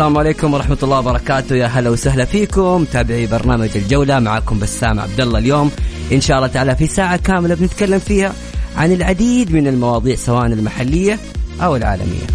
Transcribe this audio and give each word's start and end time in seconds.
السلام 0.00 0.18
عليكم 0.18 0.54
ورحمة 0.54 0.78
الله 0.82 0.98
وبركاته. 0.98 1.56
يا 1.56 1.66
هلا 1.66 1.90
وسهلا 1.90 2.24
فيكم. 2.24 2.84
تابعي 2.92 3.26
برنامج 3.26 3.68
الجولة. 3.76 4.18
معكم 4.18 4.58
بسام 4.58 5.00
عبد 5.00 5.20
الله 5.20 5.38
اليوم. 5.38 5.70
إن 6.12 6.20
شاء 6.20 6.36
الله 6.36 6.48
تعالى 6.48 6.76
في 6.76 6.86
ساعة 6.86 7.16
كاملة 7.16 7.54
بنتكلم 7.54 7.98
فيها 7.98 8.32
عن 8.76 8.92
العديد 8.92 9.52
من 9.52 9.66
المواضيع 9.66 10.16
سواء 10.16 10.46
المحلية 10.46 11.18
أو 11.60 11.76
العالمية. 11.76 12.26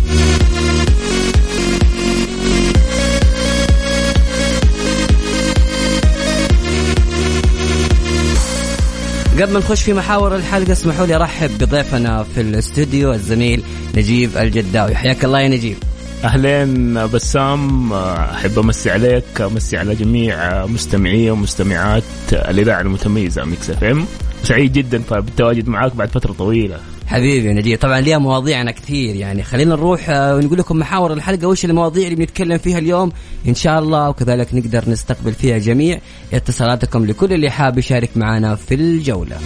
قبل 9.42 9.54
ما 9.54 9.60
نخش 9.60 9.84
في 9.84 9.94
محاور 9.94 10.36
الحلقة 10.36 10.72
اسمحوا 10.72 11.06
لي 11.06 11.16
أرحب 11.16 11.58
بضيفنا 11.58 12.26
في 12.36 12.42
الاستوديو 12.42 13.14
الزميل 13.14 13.64
نجيب 13.96 14.38
الجداوي. 14.38 14.96
حياك 14.96 15.26
الله 15.26 15.40
يا 15.40 15.48
نجيب. 15.48 15.78
أهلين 16.26 16.94
بسام 17.08 17.94
أحب 17.94 18.60
أمسي 18.60 18.92
عليك 18.92 19.42
أمسي 19.42 19.78
على 19.78 19.96
جميع 19.96 20.66
مستمعي 20.66 21.30
ومستمعات 21.30 22.04
الإذاعة 22.32 22.82
المتميزة 22.82 23.46
ميكس 23.46 23.70
إف 23.70 23.84
إم. 23.84 24.06
سعيد 24.44 24.74
جدا 24.74 25.02
بالتواجد 25.12 25.68
معاك 25.68 25.96
بعد 25.96 26.10
فترة 26.10 26.34
طويلة. 26.34 26.80
حبيبي 27.08 27.54
نجيب. 27.54 27.80
طبعا 27.80 28.02
ليها 28.02 28.18
مواضيعنا 28.18 28.72
كثير 28.72 29.16
يعني. 29.16 29.44
خلينا 29.44 29.76
نروح 29.76 30.10
آه، 30.10 30.36
ونقول 30.36 30.60
لكم 30.60 30.78
محاور 30.78 31.14
الحلقة. 31.14 31.48
وش 31.48 31.66
المواضيع 31.66 32.04
اللي 32.04 32.16
بنتكلم 32.16 32.58
فيها 32.58 32.78
اليوم؟ 32.78 33.12
إن 33.48 33.56
شاء 33.56 33.80
الله 33.80 34.10
وكذلك 34.10 34.54
نقدر 34.54 34.84
نستقبل 34.90 35.34
فيها 35.34 35.58
جميع 35.58 36.00
اتصالاتكم 36.34 37.06
لكل 37.06 37.34
اللي 37.34 37.50
حاب 37.50 37.78
يشارك 37.78 38.10
معنا 38.16 38.56
في 38.56 38.76
الجولة. 38.76 39.38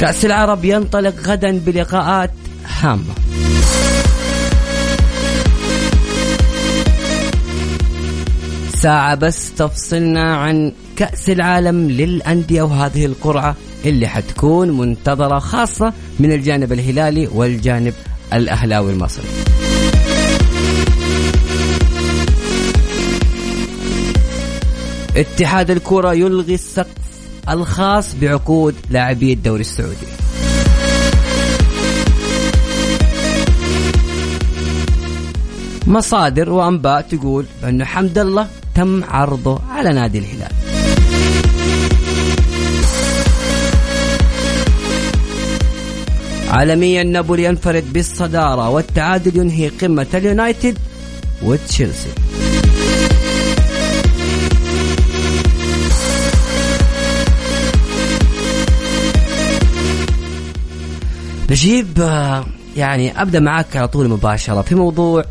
كأس 0.00 0.24
العرب 0.24 0.64
ينطلق 0.64 1.14
غدا 1.26 1.58
بلقاءات 1.58 2.30
هامة 2.80 3.14
ساعة 8.74 9.14
بس 9.14 9.54
تفصلنا 9.54 10.36
عن 10.36 10.72
كأس 10.96 11.30
العالم 11.30 11.90
للأندية 11.90 12.62
وهذه 12.62 13.06
القرعة 13.06 13.56
اللي 13.84 14.06
حتكون 14.08 14.78
منتظرة 14.78 15.38
خاصة 15.38 15.92
من 16.20 16.32
الجانب 16.32 16.72
الهلالي 16.72 17.28
والجانب 17.34 17.94
الأهلاوي 18.32 18.92
المصري. 18.92 19.24
اتحاد 25.16 25.70
الكرة 25.70 26.14
يلغي 26.14 26.54
السقف 26.54 27.09
الخاص 27.50 28.14
بعقود 28.14 28.74
لاعبي 28.90 29.32
الدوري 29.32 29.60
السعودي. 29.60 30.06
مصادر 35.86 36.50
وأنباء 36.50 37.00
تقول 37.00 37.46
انه 37.64 37.84
حمد 37.84 38.18
الله 38.18 38.48
تم 38.74 39.04
عرضه 39.04 39.60
على 39.70 39.92
نادي 39.92 40.18
الهلال. 40.18 40.52
عالميا 46.48 47.02
نابولي 47.02 47.44
ينفرد 47.44 47.92
بالصدارة 47.92 48.68
والتعادل 48.68 49.36
ينهي 49.36 49.68
قمة 49.68 50.06
اليونايتد 50.14 50.78
وتشيلسي. 51.42 52.08
نجيب 61.50 62.00
آه، 62.00 62.46
يعني 62.76 63.22
أبدأ 63.22 63.40
معك 63.40 63.76
على 63.76 63.88
طول 63.88 64.08
مباشرة 64.08 64.62
في 64.62 64.74
موضوع 64.74 65.24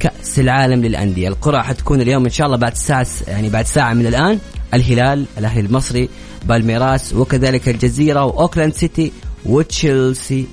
كأس 0.00 0.38
العالم 0.38 0.84
للأندية. 0.84 1.28
القرعة 1.28 1.62
حتكون 1.62 2.00
اليوم 2.00 2.24
إن 2.24 2.30
شاء 2.30 2.46
الله 2.46 2.58
بعد 2.58 2.76
ساعة 2.76 3.06
يعني 3.28 3.48
بعد 3.48 3.66
ساعة 3.66 3.94
من 3.94 4.06
الآن 4.06 4.38
الهلال 4.74 5.26
الأهلي 5.38 5.60
المصري 5.60 6.08
بالميراس 6.44 7.12
وكذلك 7.12 7.68
الجزيرة 7.68 8.24
وأوكلاند 8.24 8.74
سيتي 8.74 9.12
وتشيلسي 9.46 10.46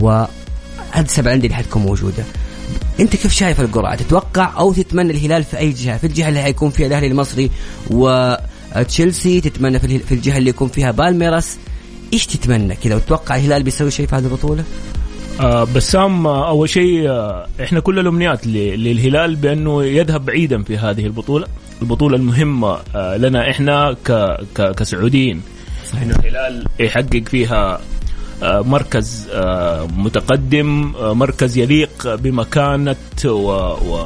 و 0.00 0.24
سبع 1.06 1.32
أندية 1.32 1.46
اللي 1.46 1.56
حتكون 1.56 1.82
موجودة. 1.82 2.24
أنت 3.00 3.16
كيف 3.16 3.32
شايف 3.32 3.60
القرعة؟ 3.60 3.96
تتوقع 3.96 4.58
أو 4.58 4.72
تتمنى 4.72 5.12
الهلال 5.12 5.44
في 5.44 5.58
أي 5.58 5.70
جهة؟ 5.70 5.96
في 5.96 6.06
الجهة 6.06 6.28
اللي 6.28 6.42
حيكون 6.42 6.70
فيها 6.70 6.86
الأهلي 6.86 7.06
المصري 7.06 7.50
وتشيلسي 7.90 9.40
تتمنى 9.40 9.78
في 9.78 10.12
الجهة 10.12 10.38
اللي 10.38 10.50
يكون 10.50 10.68
فيها 10.68 10.90
بالميراس 10.90 11.56
إيش 12.12 12.26
تتمنى 12.26 12.76
كذا 12.76 12.94
وتتوقع 12.96 13.36
الهلال 13.36 13.62
بيسوي 13.62 13.90
شيء 13.90 14.06
في 14.06 14.16
هذه 14.16 14.24
البطولة؟ 14.24 14.64
آه 15.40 15.64
بسام 15.64 16.26
آه 16.26 16.48
أول 16.48 16.68
شيء 16.68 17.08
آه 17.08 17.46
إحنا 17.62 17.80
كل 17.80 17.98
الأمنيات 17.98 18.46
للهلال 18.46 19.36
بأنه 19.36 19.84
يذهب 19.84 20.24
بعيدا 20.24 20.62
في 20.62 20.76
هذه 20.76 21.06
البطولة، 21.06 21.46
البطولة 21.82 22.16
المهمة 22.16 22.78
آه 22.94 23.16
لنا 23.16 23.50
إحنا 23.50 23.96
ك 24.04 24.12
ك 24.54 24.74
كسعوديين 24.74 25.42
صحيح. 25.92 26.02
إنه 26.02 26.14
الهلال 26.14 26.66
يحقق 26.80 27.22
فيها 27.28 27.80
آه 28.42 28.60
مركز 28.60 29.28
آه 29.32 29.86
متقدم 29.96 30.92
آه 30.96 31.14
مركز 31.14 31.58
يليق 31.58 32.14
بمكانة 32.14 32.96
و, 33.24 33.50
و 33.50 34.04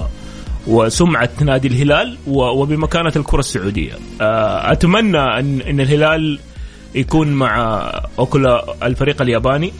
وسمعة 0.67 1.31
نادي 1.41 1.69
الهلال 1.69 2.17
وبمكانة 2.27 3.13
الكرة 3.17 3.39
السعودية 3.41 3.93
أتمنى 4.21 5.19
أن 5.19 5.81
الهلال 5.81 6.39
يكون 6.95 7.29
مع 7.29 7.91
اوكلا 8.19 8.77
الفريق 8.87 9.23
الياباني. 9.23 9.73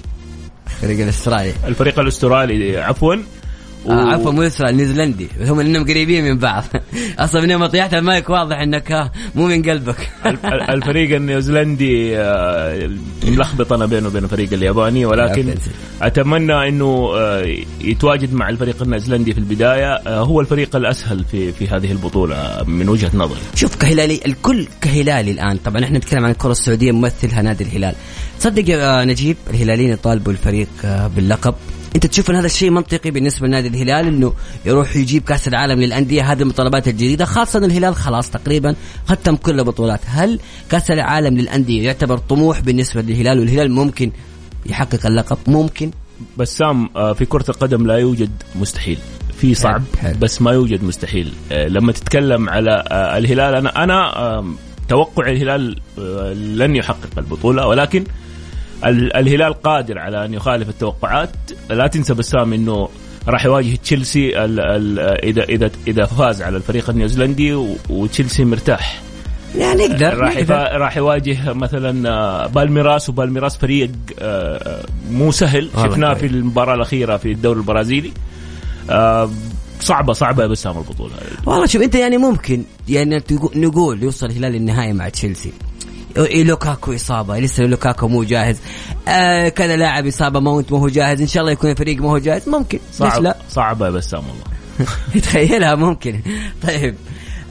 الفريق 0.67 1.01
الأسترالي. 1.01 1.53
الفريق 1.67 1.99
الأسترالي 1.99 2.79
عفوا. 2.79 3.17
و... 3.85 3.93
آه 3.93 4.13
عفوا 4.13 4.33
مو 4.33 4.43
استرالي 4.43 4.77
نيوزيلندي. 4.77 5.29
هم 5.41 5.61
إنهم 5.61 5.85
قريبين 5.85 6.25
من 6.25 6.39
بعض. 6.39 6.65
أصلا 7.19 7.41
من 7.41 7.51
يوم 7.51 7.67
طيحت 7.67 7.95
المايك 7.95 8.31
واضح 8.31 8.57
إنك 8.59 9.11
مو 9.35 9.47
من 9.47 9.63
قلبك. 9.63 10.11
الفريق 10.69 11.17
النيوزيلندي 11.17 12.19
آه، 12.19 12.91
ملخبط 13.25 13.73
أنا 13.73 13.87
بينه 13.87 14.07
وبين 14.07 14.25
الفريق 14.25 14.53
الياباني 14.53 15.07
ولكن 15.07 15.55
أتمنى 16.03 16.69
إنه 16.69 17.11
آه، 17.17 17.57
يتواجد 17.81 18.35
مع 18.35 18.49
الفريق 18.49 18.83
النيوزيلندي 18.83 19.33
في 19.33 19.39
البداية. 19.39 19.93
آه، 19.95 20.21
هو 20.21 20.41
الفريق 20.41 20.77
الأسهل 20.77 21.25
في 21.25 21.53
في 21.53 21.69
هذه 21.69 21.93
البطولة 21.93 22.65
من 22.67 22.89
وجهة 22.89 23.11
نظري. 23.15 23.41
شوف 23.55 23.77
كهلالي 23.77 24.21
الكل 24.27 24.67
كهلالي 24.81 25.31
الآن. 25.31 25.57
طبعا 25.57 25.85
إحنا 25.85 25.99
نتكلم 25.99 26.25
عن 26.25 26.31
الكرة 26.31 26.53
السعودية 26.53 26.93
ممثلها 26.93 27.43
نادي 27.43 27.65
الهلال. 27.65 27.95
تصدق 28.41 28.71
يا 28.71 29.05
نجيب؟ 29.05 29.37
الهلاليين 29.51 29.91
يطالبوا 29.91 30.33
الفريق 30.33 30.69
باللقب. 31.17 31.55
انت 31.97 32.07
تشوف 32.07 32.31
ان 32.31 32.37
هذا 32.37 32.47
الشيء 32.47 32.71
منطقي 32.71 33.11
بالنسبة 33.11 33.47
لنادي 33.47 33.69
الهلال 33.69 34.07
انه 34.07 34.33
يروح 34.67 34.97
يجيب 34.97 35.23
كأس 35.23 35.49
العالم 35.49 35.81
للأندية. 35.81 36.33
هذه 36.33 36.43
المطالبات 36.43 36.89
الجديدة. 36.89 37.25
خاصة 37.25 37.59
ان 37.59 37.65
الهلال 37.65 37.95
خلاص 37.95 38.31
تقريبا 38.31 38.75
ختم 39.09 39.37
كل 39.37 39.61
البطولات. 39.61 40.01
هل 40.07 40.41
كأس 40.71 40.91
العالم 40.91 41.39
للأندية 41.39 41.85
يعتبر 41.85 42.19
طموح 42.19 42.61
بالنسبة 42.61 43.03
للهلال؟ 43.03 43.41
والهلال 43.41 43.71
ممكن 43.71 44.13
يحقق 44.67 45.07
اللقب؟ 45.07 45.39
ممكن. 45.47 45.91
بسام 46.37 46.89
آه، 46.97 47.13
في 47.13 47.25
كرة 47.25 47.45
القدم 47.49 47.87
لا 47.87 47.95
يوجد 47.95 48.31
مستحيل. 48.55 48.99
في 49.39 49.55
صعب. 49.55 49.83
بس 50.21 50.43
ما 50.43 50.53
يوجد 50.53 50.85
مستحيل. 50.85 51.33
آه، 51.53 51.69
لما 51.69 51.93
تتكلم 51.93 52.49
على 52.49 52.85
آه، 52.89 53.19
الهلال 53.19 53.55
أنا 53.55 53.85
أنا 53.85 54.55
توقع 54.89 55.31
الهلال 55.31 55.81
لن 56.59 56.77
يحقق 56.77 57.19
البطولة 57.19 57.67
ولكن 57.67 58.05
الهلال 58.85 59.63
قادر 59.63 59.99
على 59.99 60.25
أن 60.25 60.35
يخالف 60.35 60.69
التوقعات. 60.69 61.31
لا 61.71 61.87
تنسى 61.87 62.15
بسام 62.15 62.53
إنه 62.53 62.89
راح 63.29 63.45
يواجه 63.45 63.77
تشيلسي 63.77 64.45
ال 64.45 64.61
ال 64.61 64.99
اذا 65.25 65.43
اذا 65.45 65.71
إذا 65.87 66.05
فاز 66.05 66.43
على 66.43 66.57
الفريق 66.57 66.91
النيوزيلندي 66.91 67.55
وتشيلسي 67.91 68.45
مرتاح. 68.45 69.03
يعني 69.57 69.89
نقدر 69.89 70.19
راح 70.19 70.37
نقدر. 70.37 70.55
راح 70.55 70.97
يواجه 70.97 71.53
مثلا 71.53 72.11
آه، 72.11 72.47
بالميراس 72.47 73.09
وبالميراس 73.09 73.57
فريق 73.57 73.91
آه، 74.19 74.57
آه، 74.57 74.85
مو 75.11 75.33
سهل. 75.33 75.71
شفناه. 75.77 76.15
في 76.15 76.27
المباراة 76.27 76.75
الأخيرة 76.75 77.17
في 77.17 77.33
الدوري 77.33 77.59
البرازيلي. 77.59 78.13
صعبة 79.81 80.13
صعبة 80.13 80.43
يا 80.43 80.49
بسام 80.49 80.79
البطولة. 80.79 81.13
والله 81.47 81.67
شوف 81.67 81.83
أنت 81.83 81.95
يعني 81.95 82.17
ممكن 82.17 82.65
يعني 82.89 83.23
نقول 83.57 84.03
يوصل 84.03 84.27
الهلال 84.27 84.53
للنهائي 84.53 84.93
مع 84.93 85.09
تشيلسي. 85.09 85.53
لوكاكو 86.17 86.95
إصابة. 86.95 87.39
لسه 87.39 87.65
لوكاكو 87.65 88.09
مو 88.09 88.25
جاهز. 88.25 88.57
آه 89.09 89.49
كذا 89.49 89.77
لاعب 89.77 90.07
إصابة 90.07 90.41
ماونت 90.41 90.73
ما 90.73 90.79
هو 90.79 90.89
جاهز. 90.89 91.21
إن 91.21 91.27
شاء 91.27 91.41
الله 91.41 91.53
يكون 91.53 91.71
الفريق 91.71 92.03
ما 92.03 92.11
هو 92.11 92.19
جاهز. 92.19 92.49
ممكن. 92.49 92.79
صعب 92.93 93.23
لا. 93.23 93.37
صعبة 93.51 93.91
بسام 93.91 94.23
والله 94.29 94.45
تخيلها 95.27 95.75
ممكن. 95.75 96.21
طيب. 96.67 96.95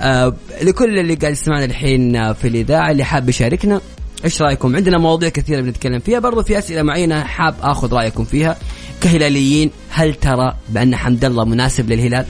آه 0.01 0.35
لكل 0.61 0.99
اللي 0.99 1.15
قاعد 1.15 1.33
يسمعنا 1.33 1.65
الحين 1.65 2.15
آه، 2.15 2.33
في 2.33 2.47
الإذاعة 2.47 2.91
اللي 2.91 3.03
حاب 3.03 3.29
يشاركنا 3.29 3.81
إيش 4.25 4.41
رأيكم؟ 4.41 4.75
عندنا 4.75 4.97
مواضيع 4.97 5.29
كثيرة 5.29 5.61
بنتكلم 5.61 5.99
فيها. 5.99 6.19
برضو 6.19 6.43
في 6.43 6.57
أسئلة 6.59 6.81
معينة 6.81 7.23
حاب 7.23 7.55
آخذ 7.61 7.93
رأيكم 7.93 8.23
فيها. 8.23 8.57
كهلاليين 9.01 9.71
هل 9.89 10.13
ترى 10.15 10.53
بأن 10.69 10.95
حمد 10.95 11.25
الله 11.25 11.45
مناسب 11.45 11.89
للهلال؟ 11.91 12.25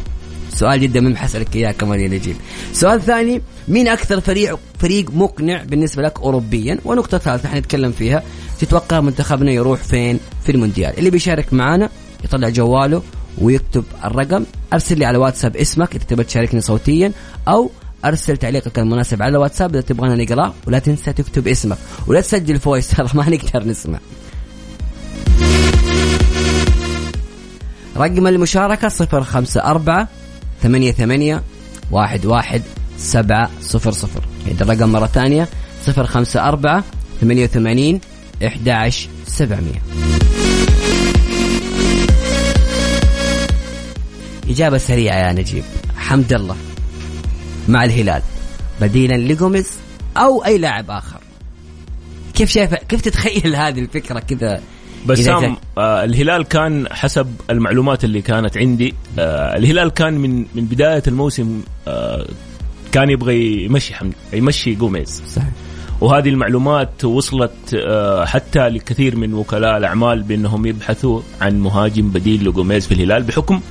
سؤال 0.53 0.81
جدا 0.81 1.01
مهم 1.01 1.15
حسألك 1.15 1.55
إياه 1.55 1.71
كمان 1.71 1.99
يا 1.99 2.07
نجيب. 2.07 2.35
سؤال 2.73 3.01
ثاني 3.01 3.41
مين 3.67 3.87
أكثر 3.87 4.21
فريق 4.21 4.59
فريق 4.79 5.11
مقنع 5.13 5.63
بالنسبة 5.63 6.03
لك 6.03 6.19
اوروبيا؟ 6.19 6.79
ونقطة 6.85 7.17
ثالثة 7.17 7.49
حنتكلم 7.49 7.91
فيها 7.91 8.23
تتوقع 8.59 8.99
منتخبنا 8.99 9.51
يروح 9.51 9.79
فين 9.79 10.19
في 10.43 10.51
المونديال؟ 10.51 10.97
اللي 10.97 11.09
بيشارك 11.09 11.53
معنا 11.53 11.89
يطلع 12.23 12.49
جواله 12.49 13.01
ويكتب 13.37 13.83
الرقم 14.05 14.45
أرسل 14.73 14.99
لي 14.99 15.05
على 15.05 15.17
واتساب 15.17 15.57
اسمك 15.57 15.95
إذا 15.95 16.03
تبغى 16.03 16.23
تشاركني 16.23 16.61
صوتيا 16.61 17.11
أو 17.47 17.71
أرسل 18.05 18.37
تعليقك 18.37 18.79
المناسب 18.79 19.21
على 19.21 19.31
الواتساب 19.31 19.69
إذا 19.69 19.81
تبغانا 19.81 20.23
نقرأه 20.23 20.53
ولا 20.67 20.79
تنسى 20.79 21.13
تكتب 21.13 21.47
اسمك 21.47 21.77
ولا 22.07 22.21
تسجل 22.21 22.59
فويس 22.59 22.87
ترى 22.87 23.07
ما 23.13 23.29
نقدر 23.29 23.67
نسمع. 23.67 23.99
رقم 27.97 28.27
المشاركة 28.27 28.87
صفر 28.87 29.23
خمسة 29.23 29.63
أربعة 29.63 30.07
ثمانية 30.63 30.91
ثمانية 30.91 31.43
واحد 31.91 32.25
واحد 32.25 32.61
سبعة 32.97 33.49
صفر 33.61 33.91
صفر. 33.91 34.23
عيد 34.47 34.61
الرقم 34.61 34.89
مرة 34.89 35.05
ثانية 35.05 35.47
صفر 35.85 36.05
خمسة 36.05 36.47
أربعة 36.47 36.83
ثمانية 37.21 37.43
وثمانين 37.43 38.01
إحدى 38.47 38.71
عشر 38.71 39.09
سبعمية. 39.27 39.81
إجابة 44.49 44.77
سريعة 44.77 45.27
يا 45.27 45.33
نجيب. 45.33 45.63
حمد 45.97 46.33
الله 46.33 46.55
مع 47.69 47.83
الهلال. 47.83 48.21
بديلا 48.81 49.13
لجوميز 49.13 49.67
أو 50.17 50.45
أي 50.45 50.57
لاعب 50.57 50.91
آخر. 50.91 51.19
كيف 52.33 52.49
شايف 52.49 52.73
كيف 52.73 53.01
تتخيل 53.01 53.55
هذه 53.55 53.79
الفكرة 53.79 54.19
كذا؟ 54.19 54.61
بسام 55.05 55.57
آه 55.77 56.03
الهلال 56.03 56.43
كان 56.43 56.87
حسب 56.91 57.27
المعلومات 57.49 58.03
اللي 58.03 58.21
كانت 58.21 58.57
عندي 58.57 58.93
آه 59.19 59.57
الهلال 59.57 59.89
كان 59.89 60.13
من 60.13 60.45
من 60.55 60.65
بداية 60.65 61.03
الموسم 61.07 61.61
آه 61.87 62.25
كان 62.91 63.09
يبغى 63.09 63.63
يمشي 63.65 63.93
حمد 63.93 64.13
يمشي 64.33 64.75
جوميز 64.75 65.23
صحيح 65.27 65.51
وهذه 66.01 66.29
المعلومات 66.29 67.05
وصلت 67.05 67.73
آه، 67.73 68.25
حتى 68.25 68.69
لكثير 68.69 69.15
من 69.15 69.33
وكلاء 69.33 69.77
الأعمال 69.77 70.23
بأنهم 70.23 70.65
يبحثوا 70.65 71.21
عن 71.41 71.59
مهاجم 71.59 72.09
بديل 72.09 72.49
لجوميز 72.49 72.87
في 72.87 72.93
الهلال 72.93 73.23
بحكم 73.23 73.61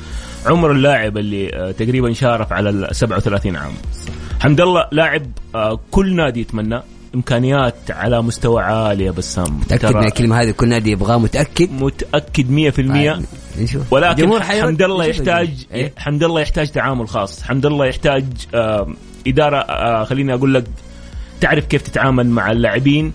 عمر 0.46 0.73
اللاعب 0.73 1.19
اللي 1.19 1.55
آه، 1.55 1.70
تقريبا 1.70 2.12
شارف 2.12 2.52
على 2.52 2.70
ال 2.70 2.96
37 2.96 3.56
عام. 3.56 3.73
حمد 4.40 4.61
الله 4.61 4.88
لاعب 4.93 5.23
آه، 5.55 5.81
كل 5.90 6.14
نادي 6.14 6.40
يتمناه 6.40 6.82
إمكانيات 7.14 7.74
على 7.90 8.22
مستوى 8.22 8.62
عالي 8.62 9.04
يا 9.04 9.10
بسام. 9.10 9.58
متأكد 9.60 9.96
من 9.96 10.04
الكلمة 10.04 10.40
هذه؟ 10.42 10.50
كل 10.50 10.68
نادي 10.68 10.90
يبغاه 10.90 11.18
متأكد؟ 11.18 11.70
متأكد 11.72 12.50
100% 12.50 13.60
نشوف. 13.60 13.92
ولكن. 13.92 14.42
حمد 14.42 14.82
الله 14.82 15.04
يحتاج. 15.04 15.50
إيه؟ 15.74 15.92
حمد 15.96 16.22
الله 16.22 16.40
يحتاج 16.40 16.70
تعامل 16.70 17.08
خاص. 17.08 17.42
حمد 17.42 17.66
الله 17.66 17.86
يحتاج 17.86 18.24
آه، 18.54 18.86
إدارة 19.26 19.56
آه، 19.56 20.04
خليني 20.04 20.34
أقول 20.34 20.54
لك 20.54 20.64
تعرف 21.40 21.66
كيف 21.66 21.82
تتعامل 21.82 22.26
مع 22.26 22.50
اللاعبين 22.50 23.12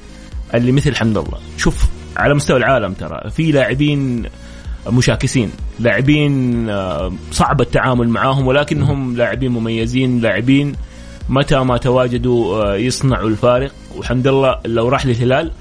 اللي 0.54 0.72
مثل 0.72 0.96
حمد 0.96 1.18
الله 1.18 1.38
شوف 1.58 1.86
على 2.18 2.34
مستوى 2.34 2.58
العالم 2.58 2.94
ترى 2.94 3.30
في 3.32 3.52
لاعبين 3.52 4.24
مشاكسين 4.88 5.52
لاعبين 5.80 6.70
آه، 6.70 7.14
صعب 7.32 7.62
التعامل 7.62 8.10
معاهم 8.10 8.48
ولكنهم 8.48 9.16
لاعبين 9.16 9.52
مميزين 9.52 10.20
لاعبين 10.20 10.74
متى 11.30 11.60
ما 11.60 11.78
تواجدوا 11.78 12.64
آه، 12.64 12.76
يصنعوا 12.76 13.30
الفارق. 13.30 13.72
وحمد 13.98 14.28
الله 14.28 14.60
لو 14.66 14.90
راح 14.90 15.06
للهلال 15.06 15.52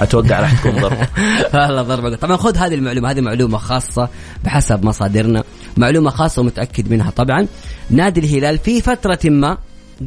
أتوقع 0.00 0.40
راح 0.40 0.60
تكون 0.60 0.80
ضربة. 0.82 1.08
والله 1.54 1.82
ضربة. 1.82 2.16
طبعا 2.16 2.36
خذ 2.36 2.56
هذه 2.56 2.74
المعلومة 2.74 3.10
هذه 3.10 3.20
معلومة 3.20 3.58
خاصة 3.58 4.08
بحسب 4.44 4.84
مصادرنا. 4.84 5.44
معلومة 5.76 6.10
خاصة 6.10 6.42
ومتأكد 6.42 6.90
منها. 6.90 7.10
طبعا 7.10 7.46
نادي 7.90 8.20
الهلال 8.20 8.58
في 8.58 8.80
فترة 8.80 9.18
ما 9.24 9.58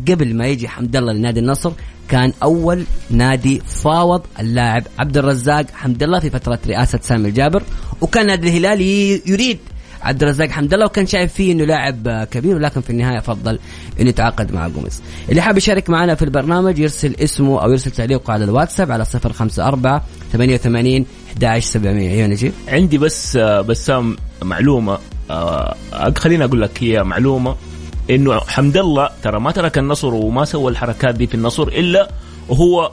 قبل 0.07 0.35
ما 0.35 0.47
يجي 0.47 0.67
حمد 0.67 0.95
الله 0.95 1.13
لنادي 1.13 1.39
النصر 1.39 1.71
كان 2.09 2.33
أول 2.43 2.83
نادي 3.09 3.59
فاوض 3.59 4.21
اللاعب 4.39 4.83
عبد 4.99 5.17
الرزاق 5.17 5.65
حمد 5.73 6.03
الله 6.03 6.19
في 6.19 6.29
فترة 6.29 6.59
رئاسة 6.67 6.99
سامي 7.01 7.29
الجابر 7.29 7.63
وكان 8.01 8.27
نادي 8.27 8.49
الهلال 8.49 8.81
يريد 9.29 9.59
عبد 10.01 10.23
الرزاق 10.23 10.49
حمد 10.49 10.73
الله 10.73 10.85
وكان 10.85 11.05
شايف 11.05 11.33
فيه 11.33 11.51
إنه 11.51 11.65
لاعب 11.65 12.27
كبير 12.31 12.55
ولكن 12.55 12.81
في 12.81 12.89
النهاية 12.89 13.19
فضل 13.19 13.59
انه 13.99 14.09
يتعاقد 14.09 14.53
مع 14.53 14.67
جوميز. 14.67 15.01
اللي 15.29 15.41
حاب 15.41 15.57
يشارك 15.57 15.89
معنا 15.89 16.15
في 16.15 16.25
البرنامج 16.25 16.79
يرسل 16.79 17.15
اسمه 17.19 17.63
أو 17.63 17.71
يرسل 17.71 17.91
تعليقه 17.91 18.33
على 18.33 18.43
الواتساب 18.43 18.91
على 18.91 19.05
054 19.25 20.01
88 20.31 21.05
11700 21.37 22.11
أيوه 22.11 22.27
نجيب 22.27 22.53
عندي 22.67 22.97
بس 22.97 23.37
بسام 23.37 24.17
معلومة 24.43 24.97
آه، 25.31 25.75
خليني 26.17 26.43
أقول 26.45 26.61
لك 26.61 26.83
هي 26.83 27.03
معلومة 27.03 27.55
إنه 28.09 28.39
حمد 28.39 28.77
الله 28.77 29.09
ترى 29.23 29.39
ما 29.39 29.51
ترك 29.51 29.77
النصر 29.77 30.13
وما 30.13 30.45
سوى 30.45 30.71
الحركات 30.71 31.15
دي 31.15 31.27
في 31.27 31.35
النصر 31.35 31.67
إلا 31.67 32.09
وهو 32.49 32.91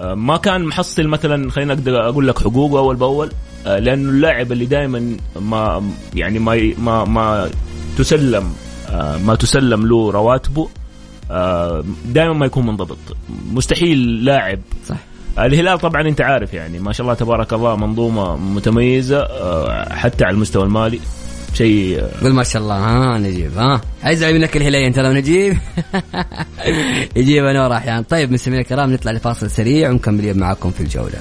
ما 0.00 0.36
كان 0.36 0.64
محصل 0.64 1.06
مثلا 1.06 1.50
خلينا 1.50 1.72
أقدر 1.72 2.08
أقول 2.08 2.28
لك 2.28 2.38
حقوقه 2.38 2.78
أول 2.78 2.96
بأول 2.96 3.30
آه، 3.66 3.78
لأنه 3.78 4.10
اللاعب 4.10 4.52
اللي 4.52 4.66
دائما 4.66 5.16
ما 5.40 5.82
يعني 6.14 6.38
ما 6.38 6.74
ما 6.78 7.04
ما 7.04 7.50
تسلم 7.98 8.52
آه، 8.90 9.18
ما 9.18 9.34
تسلم 9.34 9.86
له 9.86 10.10
رواتبه 10.10 10.68
دائما 12.04 12.32
ما 12.32 12.46
يكون 12.46 12.66
منضبط. 12.66 12.98
مستحيل 13.52 14.24
لاعب. 14.24 14.60
صح. 14.86 14.96
الهلال 15.38 15.78
طبعا 15.78 16.08
أنت 16.08 16.20
عارف 16.20 16.54
يعني 16.54 16.78
ما 16.78 16.92
شاء 16.92 17.04
الله 17.04 17.14
تبارك 17.14 17.52
الله 17.52 17.76
منظومة 17.76 18.36
متميزة 18.36 19.20
آه، 19.20 19.92
حتى 19.94 20.24
على 20.24 20.34
المستوى 20.34 20.64
المالي. 20.64 21.00
شيء. 21.54 22.00
قول 22.22 22.32
ما 22.32 22.44
شاء 22.44 22.62
الله 22.62 22.74
ها 22.74 23.18
نجيب 23.18 23.58
ها. 23.58 23.80
ازعل 24.04 24.34
منك 24.34 24.56
الهلالي 24.56 24.86
أنت 24.86 24.98
لو 24.98 25.12
نجيب؟ 25.12 25.56
يجيب 27.16 27.44
نور 27.44 27.76
أحيانا 27.76 28.02
طيب 28.02 28.32
مستمعينا 28.32 28.62
الكرام 28.62 28.92
نطلع 28.92 29.12
لفاصل 29.12 29.50
سريع 29.50 29.90
ونكمل 29.90 30.38
معكم 30.38 30.70
في 30.70 30.80
الجولة. 30.80 31.18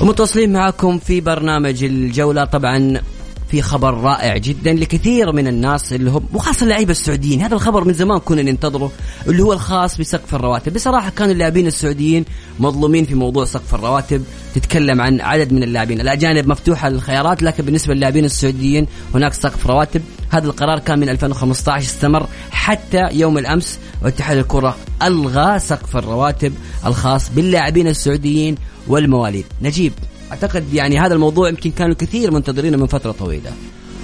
ومتواصلين 0.00 0.52
معكم 0.52 0.98
في 0.98 1.20
برنامج 1.20 1.84
الجولة. 1.84 2.44
طبعا 2.44 3.00
في 3.50 3.62
خبر 3.62 3.94
رائع 3.94 4.36
جدا 4.36 4.72
لكثير 4.72 5.32
من 5.32 5.46
الناس 5.46 5.92
اللي 5.92 6.10
هم 6.10 6.24
وخاصة 6.34 6.64
اللعيبة 6.64 6.90
السعوديين. 6.90 7.40
هذا 7.40 7.54
الخبر 7.54 7.84
من 7.84 7.92
زمان 7.92 8.18
كنا 8.18 8.42
ننتظره 8.42 8.92
اللي 9.26 9.42
هو 9.42 9.52
الخاص 9.52 9.98
بسقف 9.98 10.34
الرواتب. 10.34 10.72
بصراحة 10.72 11.10
كانوا 11.10 11.32
اللاعبين 11.32 11.66
السعوديين 11.66 12.24
مظلومين 12.58 13.04
في 13.04 13.14
موضوع 13.14 13.44
سقف 13.44 13.74
الرواتب. 13.74 14.24
تتكلم 14.54 15.00
عن 15.00 15.20
عدد 15.20 15.52
من 15.52 15.62
اللاعبين. 15.62 16.00
الأجانب 16.00 16.48
مفتوحة 16.48 16.88
للخيارات 16.88 17.42
لكن 17.42 17.64
بالنسبة 17.64 17.94
للاعبين 17.94 18.24
السعوديين 18.24 18.86
هناك 19.14 19.34
سقف 19.34 19.66
رواتب. 19.66 20.02
هذا 20.30 20.46
القرار 20.46 20.78
كان 20.78 20.98
من 20.98 21.08
2015 21.08 21.84
استمر 21.84 22.26
حتى 22.50 23.08
يوم 23.12 23.38
الأمس. 23.38 23.78
واتحاد 24.02 24.38
الكرة 24.38 24.76
ألغى 25.02 25.58
سقف 25.58 25.96
الرواتب 25.96 26.52
الخاص 26.86 27.30
باللاعبين 27.30 27.88
السعوديين 27.88 28.54
والمواليد. 28.88 29.44
نجيب. 29.62 29.92
أعتقد 30.32 30.74
يعني 30.74 30.98
هذا 30.98 31.14
الموضوع 31.14 31.48
يمكن 31.48 31.70
كانوا 31.70 31.94
كثير 31.94 32.30
منتظرينه 32.30 32.76
من 32.76 32.86
فترة 32.86 33.12
طويلة. 33.12 33.50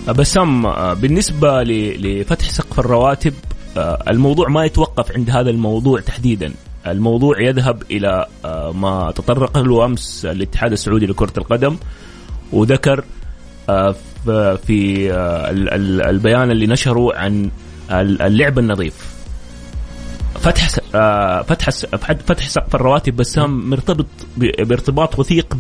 بسام 0.08 0.66
آه، 0.66 0.94
بالنسبة 0.94 1.62
ل- 1.62 2.20
لفتح 2.20 2.50
سقف 2.50 2.78
الرواتب 2.78 3.34
آه، 3.76 4.02
الموضوع 4.08 4.48
ما 4.48 4.64
يتوقف 4.64 5.12
عند 5.12 5.30
هذا 5.30 5.50
الموضوع 5.50 6.00
تحديدا. 6.00 6.52
الموضوع 6.86 7.40
يذهب 7.40 7.82
آه، 8.44 8.72
ما 8.72 9.12
تطرق 9.14 9.58
له 9.58 9.84
أمس 9.84 10.26
الاتحاد 10.26 10.72
السعودي 10.72 11.06
لكرة 11.06 11.32
القدم 11.38 11.76
وذكر 12.52 13.04
في 14.66 15.10
ال- 15.50 15.68
ال- 15.74 16.06
البيان 16.06 16.50
اللي 16.50 16.66
نشره 16.66 17.16
عن 17.16 17.50
ال- 17.90 18.22
اللعب 18.22 18.58
النظيف. 18.58 19.16
فتح 20.34 20.68
فتح 21.42 21.70
فتح 22.26 22.48
سقف 22.48 22.74
الرواتب 22.74 23.16
بسام 23.16 23.70
مرتبط 23.70 24.06
بارتباط 24.36 25.18
وثيق 25.18 25.54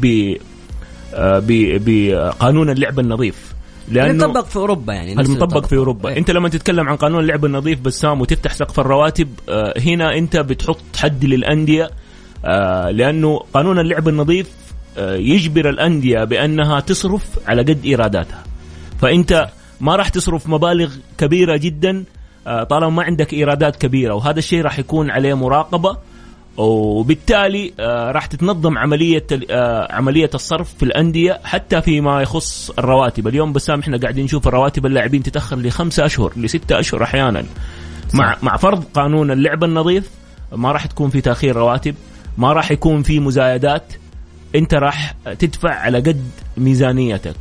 بقانون 1.18 2.70
اللعب 2.70 3.00
النظيف. 3.00 3.56
لأنه 3.88 4.24
المطبق 4.24 4.46
في 4.46 4.56
أوروبا 4.56 4.92
يعني 4.92 5.12
المطبق. 5.12 5.66
في 5.66 5.76
أوروبا. 5.76 6.08
إيه. 6.08 6.18
أنت 6.18 6.30
لما 6.30 6.48
تتكلم 6.48 6.88
عن 6.88 6.96
قانون 6.96 7.20
اللعب 7.20 7.44
النظيف 7.44 7.80
بسام 7.80 8.20
وتفتح 8.20 8.54
سقف 8.54 8.80
الرواتب 8.80 9.28
آه، 9.48 9.74
هنا 9.78 10.18
أنت 10.18 10.36
بتحط 10.36 10.96
حد 10.96 11.24
للأندية 11.24 11.90
آه، 12.44 12.90
لأنه 12.90 13.40
قانون 13.54 13.78
اللعب 13.78 14.08
النظيف 14.08 14.50
آه، 14.98 15.14
يجبر 15.14 15.68
الأندية 15.68 16.24
بأنها 16.24 16.80
تصرف 16.80 17.38
على 17.46 17.62
قد 17.62 17.84
إيراداتها. 17.84 18.44
فأنت 19.00 19.48
ما 19.80 19.96
راح 19.96 20.08
تصرف 20.08 20.48
مبالغ 20.48 20.94
كبيرة 21.18 21.56
جدا 21.56 22.04
آه، 22.46 22.62
طالما 22.62 22.90
ما 22.90 23.02
عندك 23.02 23.32
إيرادات 23.32 23.76
كبيرة. 23.76 24.14
وهذا 24.14 24.38
الشيء 24.38 24.62
راح 24.62 24.78
يكون 24.78 25.10
عليه 25.10 25.34
مراقبة 25.34 25.96
وبالتالي 26.56 27.72
آه، 27.80 28.10
راح 28.10 28.26
تتنظم 28.26 28.78
عملية 28.78 29.26
آه، 29.50 29.92
عملية 29.92 30.30
الصرف 30.34 30.74
في 30.74 30.82
الأندية 30.82 31.40
حتى 31.44 31.82
فيما 31.82 32.22
يخص 32.22 32.70
الرواتب، 32.78 33.28
اليوم 33.28 33.52
بسام 33.52 33.80
إحنا 33.80 33.96
قاعدين 33.96 34.24
نشوف 34.24 34.48
الرواتب 34.48 34.86
اللاعبين 34.86 35.22
تتأخر 35.22 35.56
لخمسة 35.56 36.06
أشهر 36.06 36.32
لستة 36.36 36.80
أشهر 36.80 37.02
أحيانا. 37.02 37.44
مع 38.14 38.36
مع 38.42 38.56
فرض 38.56 38.84
قانون 38.94 39.30
اللعب 39.30 39.64
النظيف 39.64 40.10
ما 40.52 40.72
راح 40.72 40.86
تكون 40.86 41.10
في 41.10 41.20
تأخير 41.20 41.56
رواتب، 41.56 41.94
ما 42.38 42.52
راح 42.52 42.70
يكون 42.70 43.02
في 43.02 43.20
مزايدات. 43.20 43.92
أنت 44.54 44.74
راح 44.74 45.14
تدفع 45.38 45.70
على 45.74 45.98
قد 45.98 46.30
ميزانيتك. 46.56 47.36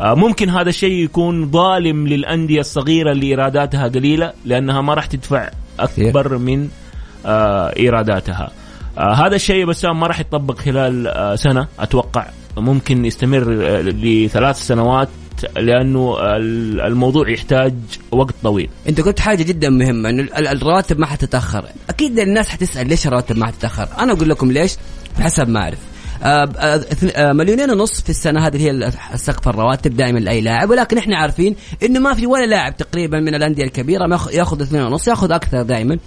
آه، 0.00 0.14
ممكن 0.14 0.50
هذا 0.50 0.68
الشيء 0.68 1.04
يكون 1.04 1.50
ظالم 1.50 2.06
للأندية 2.08 2.60
الصغيرة 2.60 3.12
اللي 3.12 3.26
ايراداتها 3.26 3.88
قليلة 3.88 4.32
لأنها 4.44 4.80
ما 4.80 4.94
راح 4.94 5.06
تدفع 5.06 5.50
أكبر 5.80 6.38
من 6.38 6.68
إيراداتها. 7.26 8.50
آه، 8.98 9.12
هذا 9.14 9.36
الشيء 9.36 9.66
بس 9.66 9.84
ما 9.84 10.06
راح 10.06 10.20
يطبق 10.20 10.58
خلال 10.58 11.06
آه، 11.06 11.34
سنة 11.36 11.66
أتوقع. 11.80 12.26
ممكن 12.56 13.04
يستمر 13.04 13.58
آه، 13.62 13.80
لثلاث 13.82 14.58
سنوات 14.66 15.08
لأنه 15.56 16.16
ال- 16.20 16.80
الموضوع 16.80 17.30
يحتاج 17.30 17.74
وقت 18.12 18.34
طويل. 18.42 18.68
أنت 18.88 19.00
قلت 19.00 19.20
حاجة 19.20 19.42
جدا 19.42 19.70
مهمة 19.70 20.10
إنه 20.10 20.22
ال- 20.22 20.46
الرواتب 20.46 20.98
ما 20.98 21.06
حتتأخر. 21.06 21.64
أكيد 21.90 22.18
الناس 22.18 22.48
حتسأل 22.48 22.88
ليش 22.88 23.06
الرواتب 23.06 23.36
ما 23.36 23.46
حتتأخر؟ 23.46 23.88
أنا 23.98 24.12
أقول 24.12 24.28
لكم 24.28 24.52
ليش؟ 24.52 24.76
بحسب 25.18 25.48
ما 25.48 25.60
أعرف. 25.60 25.78
آه، 26.22 26.48
آه، 26.58 26.80
آه، 27.16 27.32
مليونين 27.32 27.70
ونص 27.70 28.00
في 28.00 28.10
السنة 28.10 28.46
هذه 28.46 28.56
هي 28.70 28.92
سقف 29.14 29.48
الرواتب 29.48 29.96
دائما 29.96 30.18
لأي 30.18 30.40
لاعب. 30.40 30.70
ولكن 30.70 30.98
إحنا 30.98 31.16
عارفين 31.18 31.56
إنه 31.82 32.00
ما 32.00 32.14
في 32.14 32.26
ولا 32.26 32.46
لاعب 32.46 32.76
تقريبا 32.76 33.20
من 33.20 33.34
الأندية 33.34 33.64
الكبيرة 33.64 34.06
ما 34.06 34.16
ياخ- 34.16 34.34
ياخذ 34.34 34.62
اثنين 34.62 34.82
ونص 34.82 35.08
ياخذ 35.08 35.32
أكثر 35.32 35.62
دائما. 35.62 35.98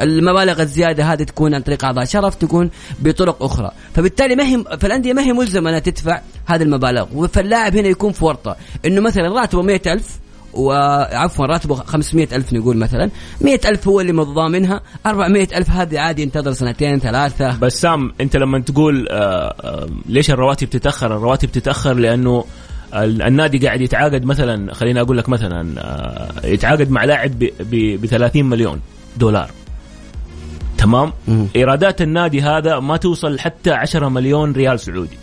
المبالغ 0.00 0.62
الزيادة 0.62 1.04
هذه 1.04 1.22
تكون 1.22 1.54
عن 1.54 1.60
طريق 1.60 1.84
أعضاء 1.84 2.04
شرف 2.04 2.34
تكون 2.34 2.70
بطرق 3.00 3.42
أخرى. 3.42 3.70
فبالتالي 3.94 4.34
ما 4.36 4.44
هي 4.44 4.64
فالأندية 4.80 5.12
ما 5.12 5.22
هي 5.22 5.32
ملزمة 5.32 5.70
أنها 5.70 5.78
تدفع 5.78 6.20
هذه 6.46 6.62
المبالغ. 6.62 7.26
فاللاعب 7.26 7.76
هنا 7.76 7.88
يكون 7.88 8.12
في 8.12 8.24
ورطة. 8.24 8.56
إنه 8.84 9.00
مثلا 9.00 9.28
راتبه 9.40 9.62
100000 9.62 10.18
وعفوا 10.54 11.46
راتبه 11.46 11.74
500 11.74 12.28
ألف 12.32 12.52
نقول 12.52 12.76
مثلا. 12.76 13.10
100 13.40 13.60
ألف 13.64 13.88
هو 13.88 14.00
اللي 14.00 14.12
متضامنها 14.12 14.80
400 15.06 15.48
ألف 15.56 15.70
هذه 15.70 15.98
عادي 16.00 16.22
ينتظر 16.22 16.52
سنتين 16.52 16.98
ثلاثة. 16.98 17.58
بسام 17.58 18.12
أنت 18.20 18.36
لما 18.36 18.58
تقول 18.58 19.08
آه، 19.10 19.14
آه، 19.64 19.88
ليش 20.08 20.30
الرواتب 20.30 20.70
تتأخر؟ 20.70 21.16
الرواتب 21.16 21.52
تتأخر 21.52 21.94
لأنه 21.94 22.44
ال- 22.94 23.22
النادي 23.22 23.66
قاعد 23.66 23.80
يتعاقد 23.80 24.24
مثلا 24.24 24.74
خليني 24.74 25.00
أقول 25.00 25.18
لك 25.18 25.28
مثلا 25.28 25.74
آه، 25.80 26.46
يتعاقد 26.46 26.90
مع 26.90 27.04
لاعب 27.04 27.38
ب 27.70 28.06
30 28.06 28.44
مليون 28.44 28.80
دولار. 29.16 29.50
تمام؟ 30.82 31.12
مم. 31.28 31.46
إيرادات 31.56 32.02
النادي 32.02 32.42
هذا 32.42 32.78
ما 32.78 32.96
توصل 32.96 33.38
حتى 33.38 33.70
10 33.70 34.08
مليون 34.08 34.52
ريال 34.52 34.80
سعودي. 34.80 35.18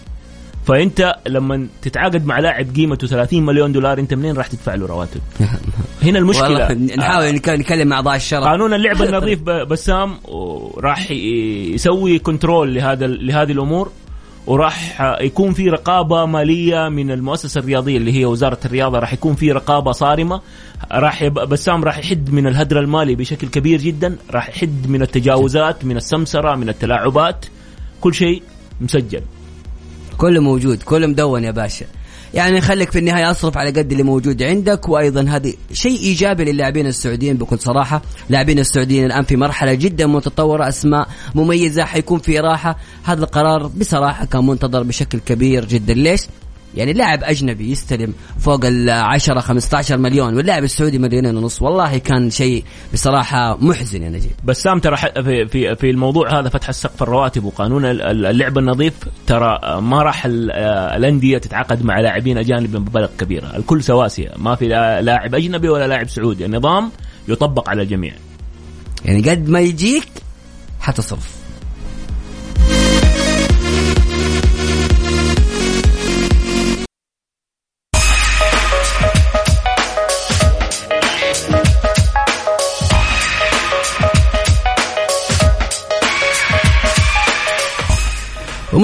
فأنت 0.66 1.16
لما 1.28 1.68
تتعاقد 1.82 2.25
مع 2.25 2.39
لاعب 2.39 2.75
قيمته 2.75 3.08
30 3.08 3.46
مليون 3.46 3.72
دولار 3.72 4.00
أنت 4.00 4.13
منين 4.13 4.36
راح 4.36 4.48
تدفع 4.48 4.75
له 4.75 4.86
رواتب؟ 4.88 5.22
هنا 6.04 6.20
المشكلة. 6.20 6.74
نحاول 6.74 7.32
نك- 7.36 7.50
نكلم 7.50 7.88
مع 7.88 7.96
أعضاء 7.96 8.16
الشرف. 8.16 8.44
قانون 8.44 8.74
اللعب 8.74 9.01
النظيف 9.04 9.42
بسام 9.42 10.18
راح 10.78 11.12
يسوي 11.12 12.20
كنترول 12.20 12.75
لهذا 12.75 13.08
لهذه 13.08 13.51
الأمور. 13.51 13.92
وراح 14.48 15.01
يكون 15.22 15.53
في 15.53 15.69
رقابة 15.69 16.25
مالية 16.25 16.89
من 16.89 17.12
المؤسسة 17.12 17.60
الرياضية 17.60 17.98
اللي 17.98 18.19
هي 18.19 18.25
وزارة 18.25 18.60
الرياضة 18.65 19.00
راح 19.00 19.13
يكون 19.13 19.36
في 19.36 19.51
رقابة 19.51 19.91
صارمة. 19.91 20.41
راح. 20.91 21.27
بسام 21.27 21.84
راح 21.84 21.98
يحد 21.98 22.29
من 22.29 22.48
الهدر 22.48 22.79
المالي 22.79 23.15
بشكل 23.15 23.48
كبير 23.48 23.81
جدا 23.81 24.17
راح 24.31 24.50
يحد 24.50 24.88
من 24.88 25.01
التجاوزات 25.01 25.86
من 25.86 25.98
السمسرة 25.98 26.55
من 26.55 26.69
التلاعبات. 26.69 27.46
كل 28.01 28.13
شيء 28.13 28.43
مسجل. 28.81 29.22
كله 30.17 30.41
موجود 30.41 30.84
كله 30.84 31.08
مدون 31.08 31.43
يا 31.43 31.51
باشا. 31.51 31.86
يعني 32.33 32.62
خليك 32.62 32.91
في 32.91 33.00
النهاية 33.00 33.31
أصرف 33.31 33.57
على 33.57 33.69
قد 33.69 33.91
اللي 33.91 34.03
موجود 34.03 34.43
عندك 34.43 34.89
وأيضا 34.89 35.21
هذه 35.29 35.53
شيء 35.74 36.00
إيجابي 36.00 36.45
للاعبين 36.45 36.88
السعوديين 36.88 37.38
بكل 37.38 37.59
صراحة. 37.59 38.01
لاعبين 38.29 38.59
السعوديين 38.59 39.05
الآن 39.05 39.24
في 39.24 39.36
مرحلة 39.36 39.74
جدا 39.74 40.07
متطورة 40.07 40.67
أسماء 40.67 41.07
مميزة 41.36 41.83
حيكون 41.86 42.19
في 42.19 42.39
راحة. 42.39 42.77
هذا 43.03 43.24
القرار 43.24 43.67
بصراحة 43.67 44.25
كان 44.25 44.45
منتظر 44.45 44.83
بشكل 44.83 45.19
كبير 45.19 45.65
جدا. 45.65 45.93
ليش؟ 45.93 46.21
يعني 46.75 46.93
لاعب 46.93 47.23
أجنبي 47.23 47.71
يستلم 47.71 48.13
فوق 48.39 48.65
ال 48.65 48.89
10 48.89 49.39
15 49.39 49.97
مليون 49.97 50.35
واللاعب 50.35 50.63
السعودي 50.63 50.99
مليونين 50.99 51.38
ونص 51.38 51.61
والله 51.61 51.97
كان 51.97 52.29
شيء 52.29 52.63
بصراحة 52.93 53.57
محزن 53.61 54.03
يا 54.03 54.09
نجيب. 54.09 54.31
بسام 54.43 54.79
ترى 54.79 54.97
في 54.97 55.47
في 55.47 55.75
في 55.75 55.89
الموضوع 55.89 56.39
هذا 56.39 56.49
فتح 56.49 56.69
السقف 56.69 57.03
الرواتب 57.03 57.43
وقانون 57.43 57.85
ال- 57.85 58.01
ال- 58.01 58.25
اللعب 58.25 58.57
النظيف 58.57 58.93
ترى 59.27 59.59
ما 59.81 60.03
راح 60.03 60.25
ال- 60.25 60.51
الأندية 60.97 61.38
تتعاقد 61.38 61.85
مع 61.85 61.99
لاعبين 61.99 62.38
أجانب 62.38 62.71
بمبالغ 62.71 63.09
كبيرة، 63.19 63.57
الكل 63.57 63.83
سواسية، 63.83 64.31
ما 64.38 64.55
في 64.55 64.67
لا- 64.67 65.01
لاعب 65.01 65.35
أجنبي 65.35 65.69
ولا 65.69 65.88
لاعب 65.88 66.09
سعودي، 66.09 66.45
النظام 66.45 66.91
يطبق 67.27 67.69
على 67.69 67.81
الجميع. 67.81 68.13
يعني 69.05 69.29
قد 69.29 69.49
ما 69.49 69.59
يجيك 69.59 70.07
حتصرف. 70.79 71.38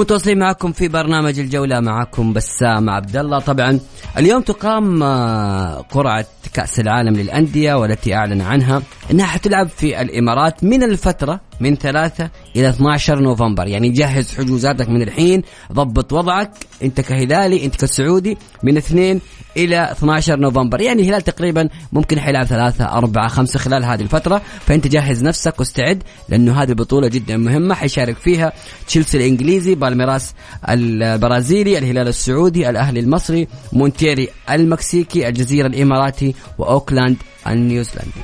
ومتواصلين 0.06 0.38
معكم 0.38 0.72
في 0.72 0.88
برنامج 0.88 1.38
الجولة 1.38 1.80
معكم 1.80 2.32
بسام 2.32 2.90
عبد 2.90 3.16
الله. 3.16 3.38
طبعا 3.38 3.80
اليوم 4.18 4.42
تقام 4.42 5.02
آه، 5.02 5.80
قرعة 5.80 6.26
كأس 6.52 6.80
العالم 6.80 7.14
للأندية 7.14 7.74
والتي 7.74 8.14
أعلن 8.14 8.40
عنها 8.40 8.82
أنها 9.10 9.26
حتلعب 9.26 9.68
في 9.68 10.00
الإمارات 10.00 10.64
من 10.64 10.82
الفترة 10.82 11.40
من 11.60 11.76
3 11.76 12.30
إلى 12.56 12.68
12 12.68 13.20
نوفمبر. 13.20 13.66
يعني 13.66 13.88
جهز 13.88 14.34
حجوزاتك 14.34 14.88
من 14.88 15.02
الحين 15.02 15.42
ضبط 15.72 16.12
وضعك 16.12 16.50
أنت 16.82 17.00
كهلالي 17.00 17.64
أنت 17.64 17.76
كسعودي 17.76 18.38
من 18.62 18.76
2 18.76 19.20
إلى 19.56 19.92
12 19.92 20.38
نوفمبر. 20.40 20.80
يعني 20.80 21.02
الهلال 21.02 21.22
تقريبا 21.22 21.68
ممكن 21.92 22.20
حيلعب 22.20 22.46
ثلاثة 22.46 22.84
أربعة 22.84 23.28
خمسة 23.28 23.58
خلال 23.58 23.84
هذه 23.84 24.00
الفترة. 24.00 24.42
فأنت 24.66 24.86
جهز 24.86 25.24
نفسك 25.24 25.58
واستعد 25.58 26.02
لأنه 26.28 26.62
هذه 26.62 26.68
البطولة 26.70 27.08
جدا 27.08 27.36
مهمة 27.36 27.74
حيشارك 27.74 28.16
فيها 28.16 28.52
تشيلسي 28.86 29.16
الإنجليزي 29.16 29.74
بالميراس 29.74 30.34
البرازيلي 30.68 31.78
الهلال 31.78 32.08
السعودي 32.08 32.70
الأهلي 32.70 33.00
المصري 33.00 33.48
مونتيري 33.72 34.28
المكسيكي 34.50 35.28
الجزيرة 35.28 35.66
الإماراتي 35.66 36.34
وأوكلاند 36.58 37.16
النيوزيلندي. 37.46 38.20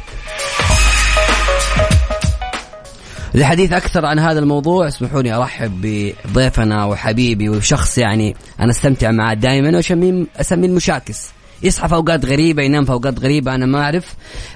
للحديث 3.35 3.73
أكثر 3.73 4.07
عن 4.07 4.19
هذا 4.19 4.39
الموضوع 4.39 4.89
اسمحوا 4.89 5.23
لي 5.23 5.33
أرحب 5.35 5.81
بضيفنا 6.25 6.85
وحبيبي 6.85 7.49
وشخص 7.49 7.99
يعني 7.99 8.37
أنا 8.61 8.71
أستمتع 8.71 9.11
معاه 9.11 9.35
دائما 9.35 9.77
واسميه 9.77 10.25
اسميه 10.41 10.69
المشاكس. 10.69 11.31
يصحى 11.62 11.89
في 11.89 11.95
أوقات 11.95 12.25
غريبة 12.25 12.62
ينام 12.62 12.85
في 12.85 12.93
أوقات 12.93 13.21
غريبة 13.21 13.55
أنا 13.55 13.67
ما 13.67 13.83
أعرف. 13.83 14.15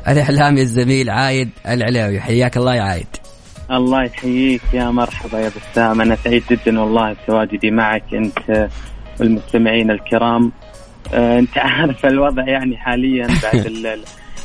الاعلامي 0.09 0.61
الزميل 0.63 1.11
عايد 1.11 1.51
العلاوي 1.69 2.21
حياك 2.21 2.57
الله 2.57 2.75
يا 2.75 2.83
عايد. 2.83 3.07
الله 3.71 4.05
يحييك 4.05 4.63
يا 4.73 4.91
مرحبا 4.91 5.39
يا 5.39 5.51
بسام 5.73 6.01
أنا 6.01 6.17
سعيد 6.25 6.43
جدا 6.51 6.81
والله 6.81 7.13
بتواجدي 7.13 7.71
معك 7.71 8.15
أنت 8.15 8.69
والمستمعين 9.21 9.91
الكرام. 9.91 10.53
آه، 11.15 11.39
أنت 11.39 11.59
عارف 11.59 12.07
الوضع 12.07 12.49
يعني 12.49 12.77
حاليا 12.77 13.27
بعد 13.43 13.67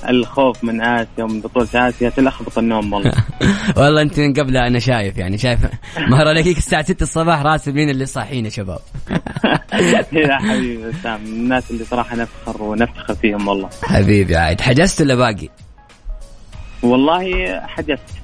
الخوف 0.09 0.63
من 0.63 0.81
آسيا 0.81 1.23
ومن 1.23 1.41
بطولة 1.41 1.67
آسيا 1.75 2.09
تلخبط 2.09 2.57
النوم 2.57 2.93
والله. 2.93 3.11
والله 3.77 4.01
انت 4.01 4.19
من 4.19 4.33
قبلها 4.33 4.67
أنا 4.67 4.79
شايف 4.79 5.17
يعني 5.17 5.37
شايف 5.37 5.59
مهر 5.97 6.27
عليك 6.27 6.57
الساعة 6.57 6.83
6 6.83 7.03
الصباح 7.03 7.41
راسب 7.41 7.73
مين 7.75 7.89
اللي 7.89 8.05
صاحيين 8.05 8.45
يا 8.45 8.49
شباب؟ 8.49 8.79
يا 10.13 10.37
حبيبي 10.37 10.93
سام 11.03 11.21
الناس 11.25 11.71
اللي 11.71 11.85
صراحة 11.85 12.15
نفخر 12.15 12.63
ونفتخر 12.63 13.15
فيهم 13.15 13.47
والله. 13.47 13.69
حبيبي 13.83 14.35
عايد 14.35 14.61
حجزت 14.61 15.01
ولا 15.01 15.15
باقي؟ 15.15 15.49
والله 16.83 17.59
حجزت. 17.67 18.20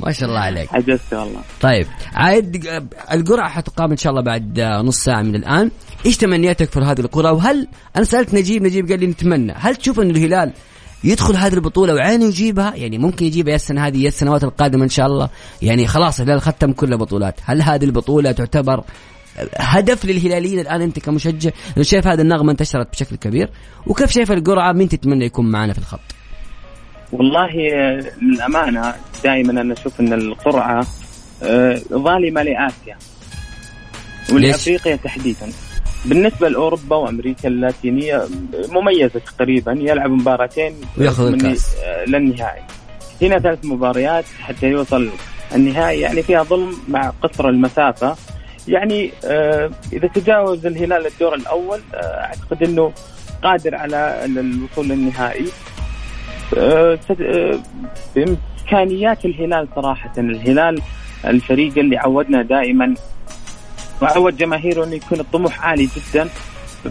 ما 0.00 0.12
شاء 0.12 0.28
الله 0.28 0.40
عليك. 0.40 0.68
حجزت 0.68 1.12
والله. 1.12 1.40
طيب 1.60 1.86
عايد 2.14 2.66
القرعة 3.12 3.48
حتقام 3.48 3.90
إن 3.90 3.96
شاء 3.96 4.10
الله 4.10 4.22
بعد 4.22 4.60
نص 4.60 5.04
ساعة 5.04 5.22
من 5.22 5.34
الآن. 5.34 5.70
إيش 6.06 6.16
تمنياتك 6.16 6.70
في 6.70 6.80
هذه 6.80 7.00
القرعة؟ 7.00 7.32
وهل 7.32 7.68
أنا 7.96 8.04
سألت 8.04 8.34
نجيب 8.34 8.62
نجيب 8.62 8.88
قال 8.88 9.00
لي 9.00 9.06
نتمنى. 9.06 9.52
هل 9.56 9.76
تشوف 9.76 10.00
إن 10.00 10.10
الهلال 10.10 10.52
يدخل 11.04 11.36
هذه 11.36 11.54
البطولة 11.54 11.94
وعينه 11.94 12.24
يجيبها؟ 12.24 12.74
يعني 12.74 12.98
ممكن 12.98 13.26
يجيبها 13.26 13.50
يا 13.50 13.56
السنة 13.56 13.86
هذه 13.86 14.02
يا 14.02 14.08
السنوات 14.08 14.44
القادمة 14.44 14.84
إن 14.84 14.88
شاء 14.88 15.06
الله. 15.06 15.28
يعني 15.62 15.86
خلاص 15.86 16.20
الهلال 16.20 16.40
ختم 16.40 16.72
كل 16.72 16.92
البطولات. 16.92 17.40
هل 17.44 17.62
هذه 17.62 17.84
البطولة 17.84 18.32
تعتبر 18.32 18.84
هدف 19.56 20.04
للهلاليين 20.04 20.58
الآن 20.58 20.82
أنت 20.82 20.98
كمشجع؟ 20.98 21.50
شايف 21.80 22.06
هذه 22.06 22.20
النغمة 22.20 22.52
انتشرت 22.52 22.92
بشكل 22.92 23.16
كبير. 23.16 23.50
وكيف 23.86 24.10
شايف 24.10 24.32
القرعة؟ 24.32 24.72
مين 24.72 24.88
تتمنى 24.88 25.24
يكون 25.24 25.50
معنا 25.50 25.72
في 25.72 25.78
الخط؟ 25.78 26.00
والله 27.12 27.50
للأمانة 28.22 28.94
دائما 29.24 29.60
أنا 29.60 29.72
أشوف 29.72 30.00
إن 30.00 30.12
القرعة 30.12 30.86
آه، 31.42 31.80
ظالمة 31.92 32.42
لآسيا 32.42 32.96
ولافريقيا 34.32 34.96
تحديدا. 34.96 35.52
بالنسبة 36.04 36.48
لأوروبا 36.48 36.96
وأمريكا 36.96 37.48
اللاتينية 37.48 38.24
مميزة 38.68 39.20
تقريبا 39.36 39.72
يلعب 39.72 40.10
مباراتين 40.10 40.74
وياخذ 40.98 41.26
الكاس. 41.26 41.76
للنهائي. 42.06 42.62
هنا 43.22 43.38
ثلاث 43.38 43.64
مباريات 43.64 44.24
حتى 44.40 44.66
يوصل 44.66 45.10
النهائي 45.54 46.00
يعني 46.00 46.22
فيها 46.22 46.42
ظلم 46.42 46.72
مع 46.88 47.12
قصر 47.22 47.48
المسافة. 47.48 48.16
يعني 48.68 49.12
آه 49.24 49.70
إذا 49.92 50.08
تجاوز 50.08 50.66
الهلال 50.66 51.06
الدور 51.06 51.34
الأول 51.34 51.80
آه 51.94 51.96
أعتقد 51.96 52.62
إنه 52.62 52.92
قادر 53.42 53.74
على 53.74 54.24
الوصول 54.24 54.88
للنهائي. 54.88 55.44
آه, 55.44 55.46
آه، 55.46 55.69
بامكانيات 58.16 59.24
الهلال 59.24 59.68
صراحة 59.74 60.12
الهلال 60.18 60.82
الفريق 61.24 61.78
اللي 61.78 61.96
عودنا 61.96 62.42
دائما 62.42 62.94
وعود 64.02 64.36
جماهيره 64.36 64.84
إنه 64.84 64.94
يكون 64.94 65.20
الطموح 65.20 65.66
عالي 65.66 65.88
جدا 65.96 66.28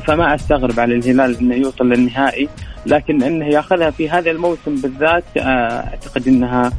فما 0.07 0.35
أستغرب 0.35 0.79
على 0.79 0.95
الهلال 0.95 1.37
إنه 1.39 1.55
يوصل 1.55 1.89
للنهائي 1.89 2.49
لكن 2.85 3.23
إنه 3.23 3.45
يأخذها 3.45 3.89
في 3.89 4.09
هذا 4.09 4.31
الموسم 4.31 4.75
بالذات 4.75 5.23
آه، 5.37 5.41
أعتقد 5.41 6.27
إنها 6.27 6.71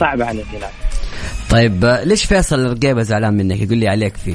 صعبة 0.00 0.24
على 0.24 0.42
الهلال. 0.42 0.70
طيب 1.50 1.84
ليش 2.04 2.24
فيصل 2.24 2.66
الرقيبة 2.66 3.02
زعلان 3.02 3.34
منك 3.34 3.60
يقول 3.60 3.78
لي 3.78 3.88
عليك 3.88 4.16
فيه؟ 4.16 4.34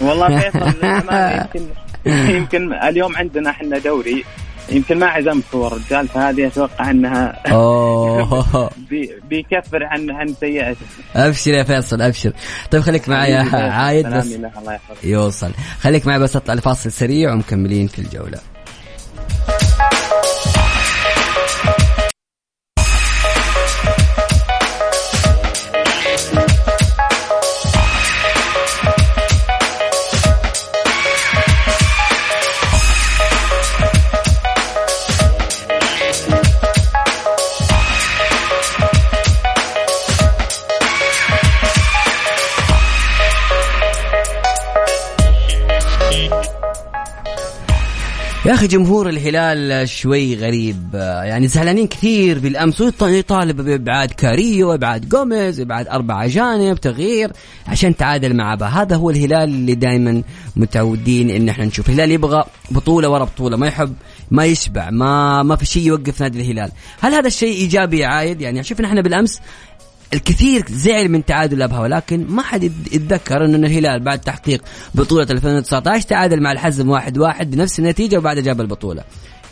والله 0.00 0.28
فيصل 0.40 0.72
يمكن 0.84 1.68
يمكن 2.06 2.72
اليوم 2.72 3.16
عندنا 3.16 3.50
إحنا 3.50 3.78
دوري 3.78 4.24
يمكن 4.68 4.98
ما 4.98 5.06
عزمت 5.06 5.44
هو 5.54 5.66
الرجال 5.66 6.08
فهذه 6.08 6.46
أتوقع 6.46 6.90
إنها 6.90 7.40
أوه. 7.52 8.70
بيكفر 9.30 9.84
عن 9.84 10.10
عن 10.10 10.34
سيئته 10.40 10.86
أبشر 11.16 11.50
يا 11.50 11.62
فيصل 11.62 12.02
أبشر. 12.02 12.32
طيب 12.70 12.82
خليك 12.82 13.08
معي 13.08 13.30
يا 13.30 13.56
عايد 13.56 14.06
بس 14.06 14.38
يوصل. 15.04 15.50
خليك 15.80 16.06
معي 16.06 16.18
بس 16.18 16.36
أطلع 16.36 16.54
لفاصل 16.54 16.92
سريع 16.92 17.32
ومكملين 17.32 17.86
في 17.86 17.98
الجولة. 17.98 18.53
يا 48.46 48.54
أخي 48.54 48.66
جمهور 48.66 49.08
الهلال 49.08 49.88
شوي 49.88 50.36
غريب 50.36 50.94
يعني 51.24 51.48
زعلانين 51.48 51.86
كثير 51.86 52.38
بالأمس 52.38 52.82
يطالب 53.02 53.60
بإبعاد 53.60 54.10
كاريو 54.10 54.74
إبعاد 54.74 55.08
جوميز 55.08 55.60
إبعاد 55.60 55.88
أربع 55.88 56.24
أجانب 56.24 56.80
تغيير 56.80 57.32
عشان 57.66 57.96
تعادل 57.96 58.36
مع 58.36 58.54
أبها 58.54 58.66
هذا 58.66 58.96
هو 58.96 59.10
الهلال 59.10 59.48
اللي 59.48 59.74
دائما 59.74 60.22
متعودين 60.56 61.30
إن 61.30 61.48
إحنا 61.48 61.64
نشوف 61.64 61.88
الهلال 61.88 62.10
يبغى 62.10 62.44
بطولة 62.70 63.08
ورا 63.08 63.24
بطولة 63.24 63.56
ما 63.56 63.66
يحب 63.66 63.94
ما 64.30 64.44
يشبع 64.44 64.90
ما 64.90 65.42
ما 65.42 65.56
في 65.56 65.66
شيء 65.66 65.86
يوقف 65.86 66.22
نادي 66.22 66.40
الهلال. 66.40 66.70
هل 67.00 67.14
هذا 67.14 67.26
الشيء 67.26 67.56
إيجابي 67.56 68.04
عايد؟ 68.04 68.40
يعني 68.40 68.62
شفنا 68.62 68.88
إحنا 68.88 69.00
بالأمس 69.00 69.40
الكثير 70.14 70.64
زعل 70.68 71.08
من 71.08 71.24
تعادل 71.24 71.62
ابها 71.62 71.80
ولكن 71.80 72.26
ما 72.28 72.42
حد 72.42 72.62
يتذكر 72.64 73.44
إنه 73.44 73.66
الهلال 73.66 74.00
بعد 74.00 74.18
تحقيق 74.20 74.62
بطولة 74.94 75.26
2019 75.30 76.08
تعادل 76.08 76.42
مع 76.42 76.52
الحزم 76.52 76.90
واحد 76.90 77.18
واحد 77.18 77.50
بنفس 77.50 77.78
النتيجة 77.78 78.18
وبعد 78.18 78.38
جاب 78.38 78.60
البطولة. 78.60 79.04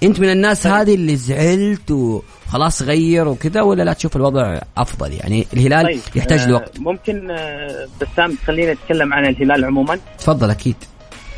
أنت 0.03 0.21
من 0.21 0.31
الناس 0.31 0.63
طيب. 0.63 0.73
هذه 0.73 0.95
اللي 0.95 1.17
زعلت 1.17 1.91
وخلاص 1.91 2.83
غير 2.83 3.29
وكذا 3.29 3.63
ولا 3.63 3.83
لا 3.83 3.93
تشوف 3.93 4.17
الوضع 4.17 4.59
أفضل؟ 4.77 5.13
يعني 5.13 5.47
الهلال 5.53 5.87
طيب. 5.87 6.01
يحتاج 6.17 6.49
لوقت. 6.49 6.77
آه 6.77 6.81
ممكن 6.81 7.31
آه 7.31 7.89
بسام 8.01 8.37
خلينا 8.47 8.73
نتكلم 8.73 9.13
عن 9.13 9.27
الهلال 9.27 9.65
عموما. 9.65 9.99
تفضل 10.19 10.51
أكيد. 10.51 10.77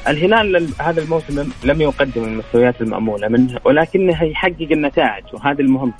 الهلال 0.08 0.68
هذا 0.80 1.00
الموسم 1.00 1.50
لم 1.64 1.80
يقدم 1.80 2.24
المستويات 2.24 2.80
المأمولة 2.80 3.28
منه 3.28 3.58
ولكنه 3.64 4.22
يحقق 4.24 4.68
النتائج 4.70 5.24
وهذا 5.32 5.60
المهم. 5.60 5.92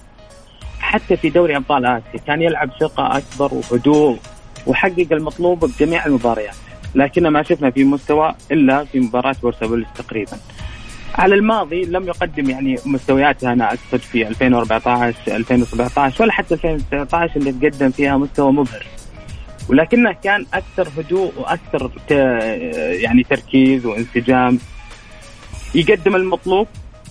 حتى 0.84 1.16
في 1.16 1.30
دوري 1.30 1.56
أبطال 1.56 1.86
آسيا 1.86 2.20
كان 2.26 2.42
يلعب 2.42 2.70
ثقه 2.80 3.18
أكبر 3.18 3.54
وهدوء 3.54 4.18
وحقق 4.66 5.06
المطلوب 5.12 5.64
بجميع 5.64 6.06
المباريات. 6.06 6.54
لكن 6.94 7.28
ما 7.28 7.42
شفنا 7.42 7.70
في 7.70 7.84
مستوى 7.84 8.34
إلا 8.52 8.84
في 8.84 9.00
مباراة 9.00 9.36
بورسا 9.42 9.84
تقريبا. 9.94 10.36
على 11.14 11.34
الماضي 11.34 11.84
لم 11.84 12.06
يقدم 12.06 12.50
يعني 12.50 12.76
مستوياته 12.86 13.52
أنا 13.52 13.68
أقصد 13.68 13.98
في 13.98 14.28
2014 14.28 15.14
2017 15.28 16.22
ولا 16.22 16.32
حتى 16.32 16.54
2019 16.54 17.36
اللي 17.36 17.52
تقدم 17.52 17.90
فيها 17.90 18.16
مستوى 18.16 18.52
مبهر. 18.52 18.86
ولكنه 19.68 20.12
كان 20.12 20.46
أكثر 20.54 20.88
هدوء 20.98 21.32
وأكثر 21.36 21.90
يعني 23.00 23.22
تركيز 23.22 23.86
وانسجام. 23.86 24.58
يقدم 25.74 26.16
المطلوب 26.16 26.66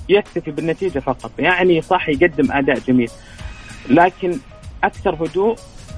يكتفي 0.10 0.52
بالنتيجة 0.52 1.00
فقط. 1.00 1.32
يعني 1.40 1.82
صح 1.82 2.10
يقدم 2.10 2.52
أداء 2.52 2.80
جميل. 2.88 3.10
لكن 3.90 4.38
أكثر 4.84 5.26
هدوء 5.26 5.56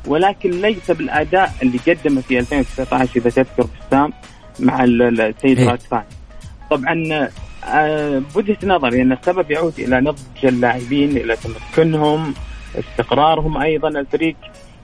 ولكن 0.08 0.52
ليس 0.52 0.92
بالأداء 0.92 1.54
اللي 1.62 1.78
قدمه 1.88 2.22
في 2.22 2.40
2019 2.40 3.10
إذا 3.16 3.30
تذكر 3.30 3.68
بسام 3.88 4.14
مع 4.60 4.84
السيد 4.84 5.60
إيه. 5.60 5.70
راتفان 5.70 6.04
طبعا 6.72 7.30
آه، 7.66 8.22
بوجهة 8.36 8.58
نظري 8.64 9.02
أن 9.02 9.12
السبب 9.12 9.52
يعود 9.52 9.80
إلى 9.80 10.02
نضج 10.02 10.46
اللاعبين 10.46 11.18
إلى 11.18 11.36
تمكنهم 11.36 12.34
استقرارهم 12.80 13.58
أيضا 13.58 13.88
الفريق. 13.88 14.36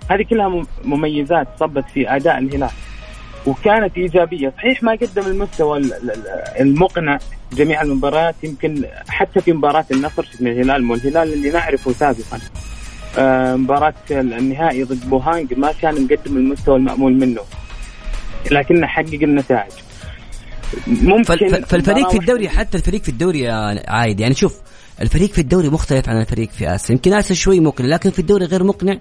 هذه 0.10 0.24
كلها 0.24 0.64
مميزات 0.84 1.48
صبت 1.60 1.86
في 1.94 2.16
أداء 2.16 2.38
الهلال 2.38 2.70
وكانت 3.48 3.98
إيجابية. 3.98 4.54
صحيح 4.58 4.84
ما 4.84 4.92
قدم 4.92 5.26
المستوى 5.28 5.82
المقنع 6.60 7.20
جميع 7.54 7.82
المباريات 7.82 8.36
يمكن 8.44 8.86
حتى 9.10 9.42
في 9.42 9.54
مباراة 9.54 9.86
النصر 9.92 10.24
شفنا 10.24 10.50
الهلال 10.50 10.92
والهلال 10.92 11.34
اللي 11.34 11.50
نعرفه 11.50 11.92
سابقا. 11.92 12.40
مباراة 13.58 13.94
النهائي 14.12 14.84
ضد 14.84 15.10
بوهانج 15.10 15.54
ما 15.54 15.72
كان 15.82 16.04
مقدم 16.04 16.38
المستوى 16.38 16.76
المأمول 16.76 17.14
منه. 17.20 17.42
لكنه 18.52 18.88
حقق 18.88 19.20
النتائج. 19.24 19.72
ممكن 20.88 21.62
فالفريق 21.66 22.10
في 22.10 22.18
الدوري 22.18 22.50
حتى 22.50 22.78
الفريق 22.78 23.02
في 23.02 23.10
الدوري 23.10 23.50
عايد 23.88 24.20
يعني 24.20 24.34
شوف 24.34 24.56
الفريق 25.02 25.32
في 25.32 25.42
الدوري 25.42 25.70
مختلف 25.70 26.10
عن 26.10 26.22
الفريق 26.22 26.50
في 26.50 26.76
آسيا. 26.76 26.96
يمكن 26.96 27.14
آسيا 27.14 27.36
شوي 27.36 27.60
مقنع 27.60 27.88
لكن 27.88 28.10
في 28.10 28.20
الدوري 28.20 28.46
غير 28.46 28.64
مقنع. 28.64 28.98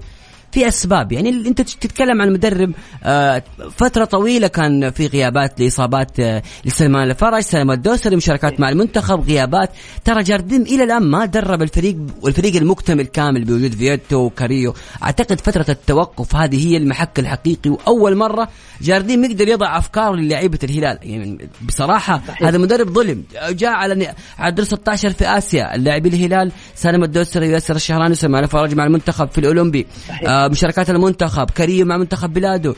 في 0.52 0.68
أسباب. 0.68 1.12
يعني 1.12 1.30
أنت 1.30 1.60
تتكلم 1.60 2.22
عن 2.22 2.32
مدرب 2.32 2.72
آه، 3.04 3.42
فترة 3.76 4.04
طويلة 4.04 4.46
كان 4.46 4.90
في 4.90 5.06
غيابات 5.06 5.60
لإصابات 5.60 6.20
آه، 6.20 6.42
لسلمان 6.64 7.10
الفرج 7.10 7.40
سلمان 7.40 7.76
الدوسري 7.76 8.16
مشاركات 8.16 8.60
مع 8.60 8.68
المنتخب 8.68 9.20
غيابات. 9.20 9.70
ترى 10.04 10.22
جارديم 10.22 10.62
إلى 10.62 10.84
الآن 10.84 11.02
ما 11.02 11.24
درب 11.24 11.62
الفريق 11.62 11.96
والفريق 12.22 12.56
المكتمل 12.56 13.06
كامل 13.06 13.44
بوجود 13.44 13.74
فيتو 13.74 14.16
وكاريو. 14.16 14.74
أعتقد 15.02 15.40
فترة 15.40 15.66
التوقف 15.68 16.36
هذه 16.36 16.68
هي 16.68 16.76
المحك 16.76 17.18
الحقيقي 17.18 17.70
وأول 17.70 18.16
مرة 18.16 18.48
جارديم 18.80 19.24
يقدر 19.24 19.48
يضع 19.48 19.78
أفكار 19.78 20.14
للاعيبه 20.14 20.58
الهلال. 20.64 20.98
يعني 21.02 21.48
بصراحة. 21.62 22.22
هذا 22.42 22.58
مدرب 22.58 22.90
ظلم. 22.90 23.24
جاء 23.50 23.70
على 23.70 24.14
على 24.38 24.52
دور 24.54 24.64
16 24.64 25.10
في 25.10 25.26
آسيا. 25.26 25.74
اللاعبين 25.74 26.12
الهلال 26.12 26.52
سالم 26.74 27.04
الدوسري 27.04 27.48
وياسر 27.48 27.76
الشهراني 27.76 28.10
وسلمان 28.10 28.44
الفرج 28.44 28.74
مع 28.74 28.84
المنتخب 28.84 29.28
في 29.28 29.38
الأولمبي. 29.38 29.86
آه 30.26 30.39
مشاركات 30.48 30.90
المنتخب 30.90 31.50
كريم 31.50 31.86
مع 31.86 31.96
منتخب 31.96 32.32
بلاده. 32.32 32.74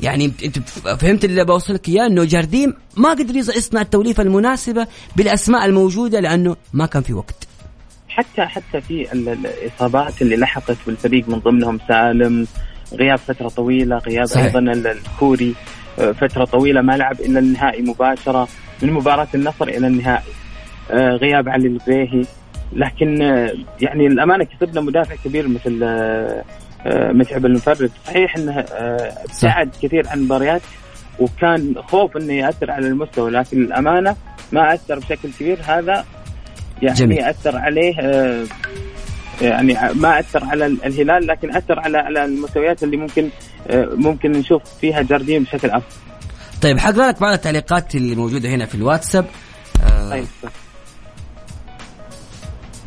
يعني 0.00 0.32
انت 0.44 0.58
فهمت 1.00 1.24
اللي 1.24 1.44
بوصلك 1.44 1.88
إياه؟ 1.88 2.06
إنه 2.06 2.24
جارديم 2.24 2.74
ما 2.96 3.10
قدر 3.10 3.36
يصنع 3.36 3.80
التوليفة 3.80 4.22
المناسبة 4.22 4.86
بالأسماء 5.16 5.64
الموجودة 5.64 6.20
لأنه 6.20 6.56
ما 6.72 6.86
كان 6.86 7.02
في 7.02 7.12
وقت. 7.12 7.48
حتى 8.08 8.42
حتى 8.42 8.80
في 8.80 9.12
الإصابات 9.12 10.22
اللي 10.22 10.36
لحقت 10.36 10.76
بالفريق 10.86 11.28
من 11.28 11.38
ضمنهم 11.38 11.80
سالم 11.88 12.46
غياب 12.92 13.18
فترة 13.18 13.48
طويلة 13.48 13.98
غياب 13.98 14.24
صحيح. 14.24 14.44
أيضا 14.44 14.58
الكوري 14.72 15.54
آه، 15.98 16.12
فترة 16.12 16.44
طويلة 16.44 16.80
ما 16.80 16.96
لعب 16.96 17.20
إلا 17.20 17.38
النهائي 17.38 17.82
مباشرة 17.82 18.48
من 18.82 18.92
مباراة 18.92 19.28
النصر 19.34 19.68
إلى 19.68 19.86
النهائي. 19.86 20.32
آه، 20.90 21.10
غياب 21.10 21.48
علي 21.48 21.68
البيهي. 21.68 22.24
لكن 22.72 23.22
آه، 23.22 23.52
يعني 23.80 24.06
الأمانة 24.06 24.44
كسبنا 24.44 24.80
مدافع 24.80 25.14
كبير 25.24 25.48
مثل 25.48 25.82
متعب 27.12 27.46
المفرد 27.46 27.90
صحيح 28.06 28.36
إنه 28.36 28.64
ابتعد 29.24 29.70
كثير 29.82 30.08
عن 30.08 30.18
المباريات 30.18 30.62
وكان 31.18 31.74
خوف 31.82 32.16
إنه 32.16 32.32
يأثر 32.32 32.70
على 32.70 32.86
المستوى 32.86 33.30
لكن 33.30 33.62
الأمانة 33.62 34.16
ما 34.52 34.74
أثر 34.74 34.98
بشكل 34.98 35.28
كبير 35.40 35.58
هذا 35.66 36.04
يعني 36.82 36.98
جميل. 36.98 37.20
أثر 37.20 37.56
عليه 37.56 37.94
يعني 39.42 39.76
ما 39.94 40.18
أثر 40.18 40.44
على 40.44 40.66
الهلال 40.66 41.26
لكن 41.26 41.56
أثر 41.56 41.80
على 41.80 41.98
على 41.98 42.24
المستويات 42.24 42.82
اللي 42.82 42.96
ممكن 42.96 43.30
ممكن 43.74 44.32
نشوف 44.32 44.62
فيها 44.80 45.02
جاردين 45.02 45.42
بشكل 45.42 45.70
أفضل. 45.70 45.96
طيب 46.62 46.78
حقرا 46.78 47.08
لك 47.08 47.20
بعض 47.20 47.32
التعليقات 47.32 47.94
اللي 47.94 48.14
موجودة 48.14 48.48
هنا 48.48 48.66
في 48.66 48.74
الواتساب. 48.74 49.26
آه 49.84 50.10
طيب. 50.10 50.26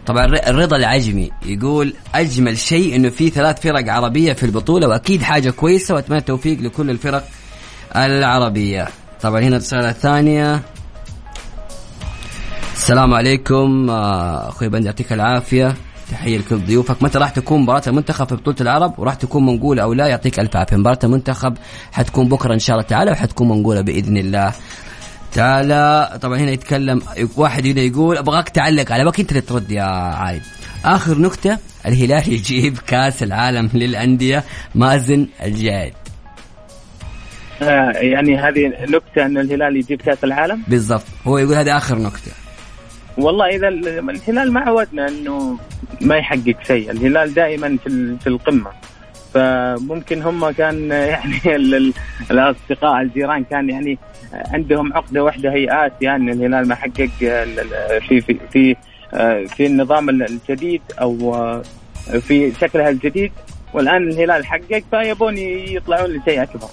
طبعا 0.09 0.25
الرضا 0.25 0.77
العجمي 0.77 1.31
يقول 1.45 1.93
أجمل 2.15 2.57
شيء 2.57 2.95
إنه 2.95 3.09
في 3.09 3.29
ثلاث 3.29 3.61
فرق 3.61 3.91
عربية 3.91 4.33
في 4.33 4.45
البطولة 4.45 4.87
وأكيد 4.87 5.21
حاجة 5.21 5.49
كويسة 5.49 5.95
وأتمنى 5.95 6.19
التوفيق 6.19 6.59
لكل 6.59 6.89
الفرق 6.89 7.27
العربية. 7.95 8.87
طبعا 9.21 9.41
هنا 9.41 9.57
رساله 9.57 9.91
ثانية 9.91 10.61
السلام 12.73 13.13
عليكم 13.13 13.89
آه، 13.89 14.49
أخوي 14.49 14.69
بندر 14.69 14.85
يعطيك 14.85 15.13
العافية. 15.13 15.75
تحية 16.11 16.37
لكل 16.37 16.57
ضيوفك. 16.57 17.03
متى 17.03 17.17
راح 17.17 17.29
تكون 17.29 17.61
مباراة 17.61 17.83
المنتخب 17.87 18.27
في 18.27 18.35
بطولة 18.35 18.57
العرب؟ 18.61 18.99
وراح 18.99 19.13
تكون 19.13 19.45
منقولة 19.45 19.83
أو 19.83 19.93
لا؟ 19.93 20.07
يعطيك 20.07 20.39
ألف 20.39 20.55
عافية. 20.55 20.77
مباراة 20.77 20.99
المنتخب 21.03 21.57
حتكون 21.91 22.29
بكرة 22.29 22.53
إن 22.53 22.59
شاء 22.59 22.75
الله 22.75 22.87
تعالى 22.87 23.11
وحتكون 23.11 23.49
منقولة 23.49 23.81
بإذن 23.81 24.17
الله. 24.17 24.53
تعالى 25.33 26.09
طبعا 26.21 26.37
هنا 26.37 26.51
يتكلم 26.51 27.01
واحد 27.37 27.67
هنا 27.67 27.81
يقول 27.81 28.17
أبغاك 28.17 28.49
تعلق 28.49 28.91
على 28.91 29.03
وقت 29.05 29.19
انت 29.19 29.29
اللي 29.31 29.41
ترد 29.41 29.71
يا 29.71 29.83
عايد. 29.83 30.41
آخر 30.85 31.17
نكتة 31.17 31.57
الهلال 31.85 32.33
يجيب 32.33 32.77
كأس 32.87 33.23
العالم 33.23 33.69
للأندية 33.73 34.43
مازن 34.75 35.27
الجايد 35.43 35.93
آه 37.61 37.91
يعني 37.91 38.37
هذه 38.37 38.67
نكتة 38.67 39.25
أن 39.25 39.37
الهلال 39.37 39.75
يجيب 39.77 40.01
كأس 40.01 40.23
العالم؟ 40.23 40.63
بالضبط. 40.67 41.03
هو 41.27 41.37
يقول 41.37 41.55
هذه 41.55 41.77
آخر 41.77 41.97
نكتة. 41.99 42.31
والله 43.17 43.45
إذا 43.45 43.67
الهلال 43.67 44.53
ما 44.53 44.59
عودنا 44.59 45.07
إنه 45.07 45.57
ما 46.01 46.15
يحقق 46.15 46.55
شيء. 46.67 46.91
الهلال 46.91 47.33
دائما 47.33 47.77
في 47.83 48.17
في 48.21 48.27
القمة. 48.27 48.71
فممكن 49.33 50.21
هم 50.21 50.51
كان 50.51 50.91
يعني 51.13 51.93
الأصدقاء 52.31 53.01
الجيران 53.01 53.43
كان 53.43 53.69
يعني 53.69 53.97
عندهم 54.33 54.93
عقدة 54.93 55.23
واحدة 55.23 55.51
هيئات 55.51 55.93
يعني 56.01 56.31
الهلال 56.31 56.67
ما 56.67 56.75
حقق 56.75 57.09
في 58.07 58.21
في 58.21 58.37
في 58.51 58.75
في 59.47 59.65
النظام 59.65 60.09
الجديد 60.09 60.81
أو 61.01 61.35
في 62.21 62.51
شكلها 62.61 62.89
الجديد 62.89 63.31
والآن 63.73 64.07
الهلال 64.09 64.45
حقق 64.45 64.83
فيبون 64.91 65.37
يطلعون 65.37 66.09
لشيء 66.09 66.43
أكبر. 66.43 66.67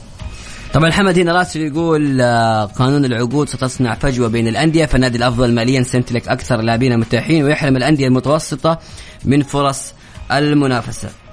طبعا 0.75 0.91
حمد 0.91 1.19
هنا 1.19 1.33
راسل 1.33 1.61
يقول 1.61 2.21
آه، 2.21 2.65
قانون 2.65 3.05
العقود 3.05 3.49
ستصنع 3.49 3.95
فجوة 3.95 4.29
بين 4.29 4.49
الأندية 4.49 4.85
فالنادي 4.87 5.19
الأفضل 5.19 5.55
ماليا 5.55 5.83
سيمتلك 5.83 6.29
أكثر 6.29 6.61
لاعبين 6.61 6.99
متاحين 6.99 7.45
ويحرم 7.45 7.77
الأندية 7.77 8.07
المتوسطة 8.07 8.79
من 9.25 9.43
فرص 9.43 9.95
المنافسة. 10.33 11.26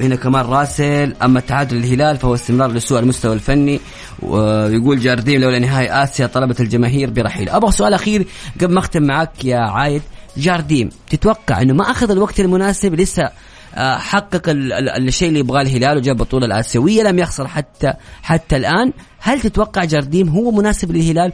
هنا 0.00 0.16
كمان 0.16 0.44
راسل. 0.44 1.14
أما 1.22 1.40
تعادل 1.40 1.76
الهلال 1.76 2.16
فهو 2.16 2.34
استمرار 2.34 2.72
لسوء 2.72 2.98
المستوى 2.98 3.32
الفني 3.32 3.80
ويقول 4.22 5.00
جارديم 5.00 5.40
لولا 5.40 5.58
نهائي 5.58 5.90
آسيا 5.90 6.26
طلبت 6.26 6.60
الجماهير 6.60 7.10
برحيل. 7.10 7.48
أبغى 7.48 7.72
سؤال 7.72 7.94
أخير 7.94 8.26
قبل 8.60 8.74
ما 8.74 8.78
أختم 8.80 9.02
معك 9.02 9.44
يا 9.44 9.58
عايد. 9.58 10.02
جارديم 10.36 10.88
تتوقع 11.10 11.62
إنه 11.62 11.74
ما 11.74 11.90
أخذ 11.90 12.10
الوقت 12.10 12.40
المناسب 12.40 12.94
لسه 12.94 13.30
آه، 13.74 13.98
حقق 13.98 14.42
الشيء 14.48 15.28
اللي 15.28 15.40
يبغاه 15.40 15.62
الهلال 15.62 15.96
وجاب 15.96 16.16
البطوله 16.16 16.46
الاسيويه 16.46 17.02
لم 17.02 17.18
يخسر 17.18 17.46
حتى 17.48 17.92
حتى 18.22 18.56
الآن؟ 18.56 18.92
هل 19.18 19.40
تتوقع 19.40 19.84
جارديم 19.84 20.28
هو 20.28 20.50
مناسب 20.50 20.92
للهلال 20.92 21.32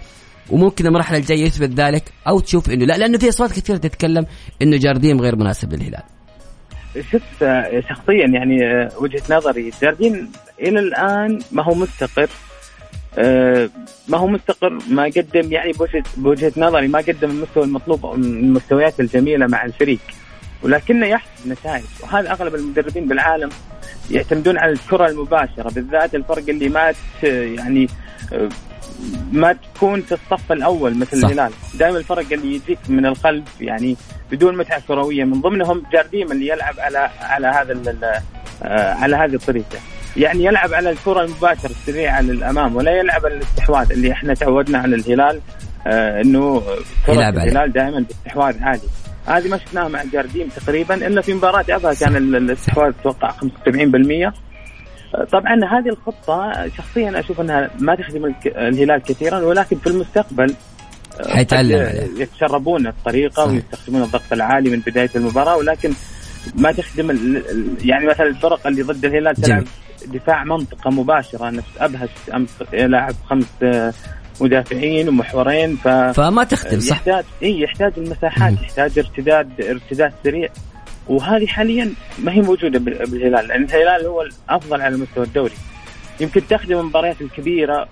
وممكن 0.51 0.87
المرحلة 0.87 1.19
الجاية 1.19 1.45
يثبت 1.45 1.71
ذلك؟ 1.81 2.13
أو 2.29 2.41
تشوف 2.41 2.71
إنه 2.71 2.85
لا 2.85 2.99
لأنه 2.99 3.19
في 3.19 3.29
أصوات 3.29 3.53
كثيرة 3.53 3.77
تتكلم 3.77 4.27
إنه 4.63 4.77
جارديم 4.77 5.21
غير 5.21 5.37
مناسب 5.37 5.73
للهلال. 5.73 6.03
شوف 7.01 7.23
آه، 7.43 7.83
شخصيا 7.89 8.27
يعني 8.27 8.67
آه، 8.67 8.91
وجهة 8.99 9.23
نظري. 9.31 9.71
جاردين 9.83 10.33
إلى 10.61 10.79
الآن 10.79 11.39
ما 11.53 11.63
هو 11.63 11.75
مستقر 11.75 12.29
ما 14.09 14.19
هو 14.19 14.27
مستقر 14.27 14.79
ما 14.91 15.05
قدم 15.05 15.53
يعني 15.53 15.73
بوجهة 16.17 16.53
نظري 16.57 16.89
ما 16.89 16.99
قدم 16.99 17.31
المستوى 17.31 17.65
المطلوب 17.65 18.15
المستويات 18.15 19.01
الجميلة 19.01 19.47
مع 19.47 19.65
الفريق. 19.65 20.01
ولكنه 20.63 21.07
يحصد 21.07 21.49
نتائج. 21.49 21.85
وهذا 22.03 22.33
أغلب 22.33 22.55
المدربين 22.55 23.09
بالعالم 23.09 23.51
يعتمدون 24.11 24.59
على 24.59 24.73
الكرة 24.73 25.07
المباشرة 25.07 25.71
بالذات 25.71 26.15
الفرق 26.15 26.49
اللي 26.49 26.69
ما 26.69 26.95
يعني 27.23 27.89
ما 29.33 29.53
تكون 29.53 30.01
في 30.01 30.13
الصف 30.13 30.53
الأول 30.53 30.99
مثل 30.99 31.21
صح. 31.21 31.29
الهلال. 31.29 31.53
دائما 31.75 31.99
الفرق 31.99 32.33
اللي 32.33 32.55
يجيك 32.55 32.79
من 32.89 33.07
القلب 33.07 33.45
يعني 33.61 33.97
بدون 34.31 34.57
متعة 34.57 34.83
كروية 34.89 35.25
من 35.25 35.41
ضمنهم 35.41 35.83
جارديم 35.93 36.33
اللي 36.33 36.49
يلعب 36.49 36.75
على 36.79 37.11
على 37.21 37.47
هذا 37.47 38.23
آه، 38.63 38.95
على 38.95 39.17
هذه 39.17 39.35
الطريقة. 39.35 39.79
يعني 40.17 40.45
يلعب 40.45 40.75
على 40.75 40.91
الكرة 40.91 41.25
المباشرة 41.25 41.71
السريعة 41.71 42.21
للأمام 42.21 42.77
ولا 42.77 42.91
يلعب 42.91 43.27
على 43.27 43.35
الاستحواذ 43.35 43.93
اللي 43.93 44.13
إحنا 44.13 44.35
تعودنا 44.35 44.79
على 44.79 44.97
الهلال 44.97 45.41
آه 45.87 46.21
إنه 46.21 46.63
كره 47.07 47.29
الهلال 47.29 47.73
دائما 47.73 48.01
باستحواذ 48.01 48.63
عالي. 48.63 48.89
هذه 49.27 49.49
ما 49.49 49.59
شفناها 49.59 49.89
مع 49.89 50.05
جارديم 50.13 50.49
تقريبا 50.49 50.95
إلا 50.95 51.21
في 51.21 51.35
مباراة 51.35 51.65
أبها 51.69 51.95
كان 51.95 52.17
الاستحواذ 52.17 52.93
أتوقع 53.01 53.31
75% 53.31 54.33
طبعا 55.33 55.55
هذه 55.55 55.89
الخطة 55.89 56.69
شخصيا 56.77 57.21
أشوف 57.21 57.41
أنها 57.41 57.71
ما 57.79 57.95
تخدم 57.95 58.35
الهلال 58.47 59.03
كثيرا 59.03 59.39
ولكن 59.39 59.77
في 59.79 59.87
المستقبل 59.87 60.55
حيتعلم 61.27 62.09
يتشربون 62.17 62.87
الطريقة 62.87 63.45
ويستخدمون 63.45 64.03
الضغط 64.03 64.33
العالي 64.33 64.71
من 64.71 64.79
بداية 64.87 65.11
المباراة 65.17 65.57
ولكن 65.57 65.93
ما 66.55 66.73
تخدم 66.73 67.11
يعني 67.85 68.07
مثلا 68.07 68.27
الفرق 68.27 68.67
اللي 68.67 68.83
ضد 68.83 69.05
الهلال 69.05 69.37
تلعب 69.37 69.65
دفاع 70.07 70.45
منطقة 70.45 70.91
مباشرة 70.91 71.51
نفس 71.51 71.69
ابهس 71.79 72.11
أمس 72.35 72.51
لاعب 72.73 73.15
خمس 73.31 73.47
مدافعين 74.41 75.09
ومحورين 75.09 75.77
ف 75.77 75.89
فما 75.89 76.45
تخدم 76.45 76.81
صح. 76.81 76.97
يحتاج 76.97 77.25
إي 77.43 77.61
يحتاج 77.61 77.93
المساحات 77.97 78.53
يحتاج 78.53 78.99
ارتداد 78.99 79.61
ارتداد 79.61 80.13
سريع. 80.25 80.49
وهذه 81.09 81.47
حاليا 81.47 81.93
ما 82.19 82.33
هي 82.33 82.41
موجودة 82.41 82.79
بال- 82.79 83.11
بالهلال 83.11 83.49
لأن 83.49 83.65
الهلال 83.65 84.07
هو 84.07 84.23
الأفضل 84.23 84.81
على 84.81 84.97
مستوى 84.97 85.25
الدوري 85.25 85.55
يمكن 86.21 86.47
تخدم 86.47 86.79
المباريات 86.79 87.21
الكبيرة 87.21 87.89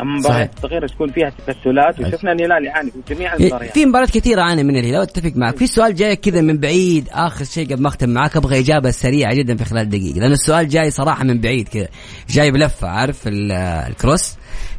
أما 0.00 0.14
المباريات. 0.14 0.50
الصغيرة 0.56 0.86
تكون 0.86 1.12
فيها 1.12 1.32
تكتلات 1.46 2.00
وشفنا 2.00 2.32
الهلال 2.32 2.64
يعاني 2.64 2.90
في 2.90 3.14
جميع 3.14 3.34
المباريات. 3.34 3.74
في 3.74 3.86
مباريات 3.86 4.10
كثيرة 4.10 4.42
عاني 4.42 4.62
من 4.62 4.76
الهلال 4.76 5.00
أتفق 5.02 5.32
معك. 5.36 5.56
في 5.56 5.66
سؤال 5.66 5.94
جاي 5.94 6.16
كذا 6.16 6.40
من 6.40 6.58
بعيد 6.58 7.08
آخر 7.12 7.44
شيء 7.44 7.66
قبل 7.72 7.82
ما 7.82 7.88
أختم 7.88 8.08
معك 8.10 8.36
أبغى 8.36 8.58
إجابة 8.60 8.90
سريعة 8.90 9.34
جدا 9.34 9.56
في 9.56 9.64
خلال 9.64 9.88
دقيقة 9.88 10.18
لأن 10.20 10.32
السؤال 10.32 10.68
جاي 10.68 10.90
صراحة 10.90 11.24
من 11.24 11.40
بعيد 11.40 11.68
كذا. 11.68 11.88
جاي 12.30 12.50
بلفة 12.50 12.88
عارف 12.88 13.26
ال- 13.28 13.52
الكروس؟ 13.88 14.34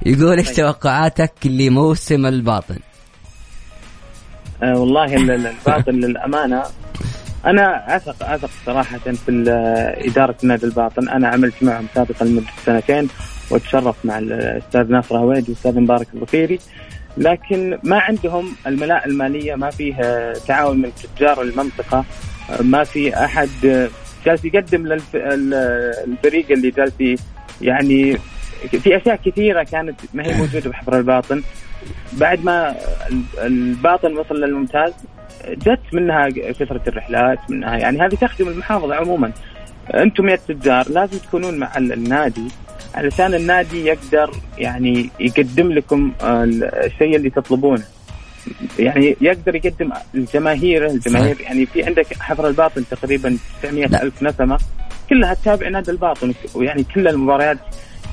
يقول 0.05 0.37
إيش 0.37 0.49
توقعاتك 0.49 1.33
لموسم 1.45 2.25
الباطن؟ 2.25 2.77
آه 4.63 4.79
والله 4.79 5.15
ال- 5.15 5.31
ال- 5.31 5.47
الباطن 5.47 5.91
للأمانة 6.05 6.63
أنا 7.45 7.95
اثق 7.95 8.29
أثق 8.29 8.49
صراحة 8.65 8.97
في 8.97 9.43
إدارة 10.07 10.35
نادي 10.43 10.65
الباطن. 10.65 11.09
أنا 11.09 11.27
عملت 11.27 11.63
معهم 11.63 11.87
سابقا 11.95 12.25
لمدة 12.25 12.45
سنتين 12.65 13.09
وتشرف 13.51 14.05
مع 14.05 14.19
الأستاذ 14.19 14.91
ناصر 14.91 15.17
هويدي 15.17 15.51
والأستاذ 15.51 15.79
مبارك 15.79 16.07
البصيري 16.13 16.59
لكن 17.17 17.79
ما 17.83 17.99
عندهم 17.99 18.55
الملاءه 18.67 19.05
المالية 19.05 19.55
ما 19.55 19.69
فيه 19.69 19.95
تعاون 20.47 20.81
من 20.81 20.91
تجار 21.17 21.41
المنطقة 21.41 22.05
ما 22.61 22.83
في 22.83 23.25
أحد 23.25 23.49
جالس 24.25 24.45
يقدم 24.45 24.87
للفريق 24.87 26.51
اللي 26.51 26.71
جالس 26.71 27.21
يعني 27.61 28.17
في 28.69 28.97
أشياء 28.97 29.19
كثيرة 29.25 29.63
كانت 29.63 29.99
ما 30.13 30.25
هي 30.25 30.33
موجودة 30.33 30.69
بحفر 30.69 30.97
الباطن. 30.97 31.43
بعد 32.13 32.45
ما 32.45 32.75
الباطن 33.43 34.17
وصل 34.17 34.35
للممتاز 34.35 34.93
جت 35.47 35.79
منها 35.93 36.29
كثرة 36.29 36.81
الرحلات 36.87 37.39
منها 37.49 37.77
يعني 37.77 38.01
هذه 38.01 38.15
تخدم 38.15 38.47
المحافظة 38.47 38.95
عموما 38.95 39.31
أنتم 39.93 40.29
يا 40.29 40.33
التجار 40.33 40.89
لازم 40.89 41.17
تكونون 41.17 41.57
مع 41.57 41.77
النادي 41.77 42.47
علشان 42.95 43.33
النادي 43.33 43.85
يقدر 43.85 44.31
يعني 44.57 45.09
يقدم 45.19 45.71
لكم 45.71 46.11
الشيء 46.23 47.15
اللي 47.15 47.29
تطلبونه 47.29 47.83
يعني 48.79 49.15
يقدر 49.21 49.55
يقدم 49.55 49.91
الجماهير 50.15 50.85
الجماهير 50.85 51.41
يعني 51.41 51.65
في 51.65 51.83
عندك 51.83 52.13
حفر 52.19 52.47
الباطن 52.47 52.83
تقريبا 52.91 53.37
900 53.61 53.85
لا. 53.85 54.03
ألف 54.03 54.23
نسمة 54.23 54.57
كلها 55.09 55.33
تتابع 55.33 55.67
نادي 55.67 55.91
الباطن 55.91 56.33
ويعني 56.55 56.83
كل 56.83 57.07
المباريات 57.07 57.57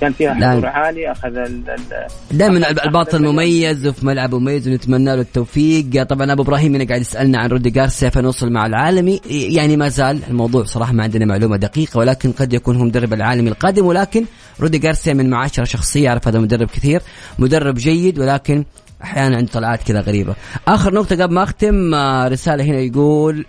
كان 0.00 0.12
فيها. 0.12 0.34
حضور 0.34 0.66
عالي 0.66 1.12
أخذ 1.12 1.36
ال- 1.36 1.62
ال- 1.70 2.06
دائما 2.38 2.70
الباطن 2.84 3.22
مميز 3.22 3.86
وفي 3.86 4.06
ملعب 4.06 4.34
مميز 4.34 4.68
ونتمنى 4.68 5.04
له 5.04 5.20
التوفيق. 5.20 6.02
طبعا 6.02 6.32
أبو 6.32 6.42
إبراهيم 6.42 6.74
هنا 6.74 6.84
قاعد 6.84 7.00
يسألنا 7.00 7.38
عن 7.38 7.48
رودي 7.48 7.70
جارسيا 7.70 8.08
فنوصل 8.08 8.52
مع 8.52 8.66
العالمي. 8.66 9.20
يعني 9.30 9.76
ما 9.76 9.88
زال 9.88 10.20
الموضوع 10.30 10.64
صراحة 10.64 10.92
ما 10.92 11.02
عندنا 11.02 11.24
معلومة 11.24 11.56
دقيقة 11.56 11.98
ولكن 11.98 12.32
قد 12.32 12.52
يكون 12.52 12.76
هو 12.76 12.84
مدرب 12.84 13.12
العالمي 13.12 13.50
القادم 13.50 13.86
ولكن 13.86 14.24
رودي 14.60 14.78
جارسيا 14.78 15.14
من 15.14 15.30
معاشره 15.30 15.64
شخصية 15.64 16.08
اعرف 16.08 16.28
هذا 16.28 16.38
مدرب 16.38 16.68
كثير. 16.68 17.02
مدرب 17.38 17.74
جيد 17.74 18.18
ولكن 18.18 18.64
أحيانا 19.02 19.36
عنده 19.36 19.52
طلعات 19.52 19.82
كذا 19.82 20.00
غريبة. 20.00 20.34
آخر 20.68 20.94
نقطة 20.94 21.22
قبل 21.22 21.34
ما 21.34 21.42
أختم 21.42 21.94
آه، 21.94 22.28
رسالة 22.28 22.64
هنا 22.64 22.78
يقول 22.78 23.46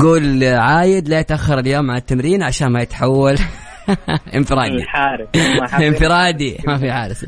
قول 0.00 0.44
عايد 0.44 1.08
لا 1.08 1.20
يتأخر 1.20 1.58
اليوم 1.58 1.90
على 1.90 2.00
التمرين 2.00 2.42
عشان 2.42 2.68
ما 2.68 2.82
يتحول. 2.82 3.38
انفرادي. 4.36 4.76
الحارس 4.82 5.28
انفرادي. 5.80 6.58
ما 6.66 6.78
في 6.78 6.92
حارس. 6.92 7.26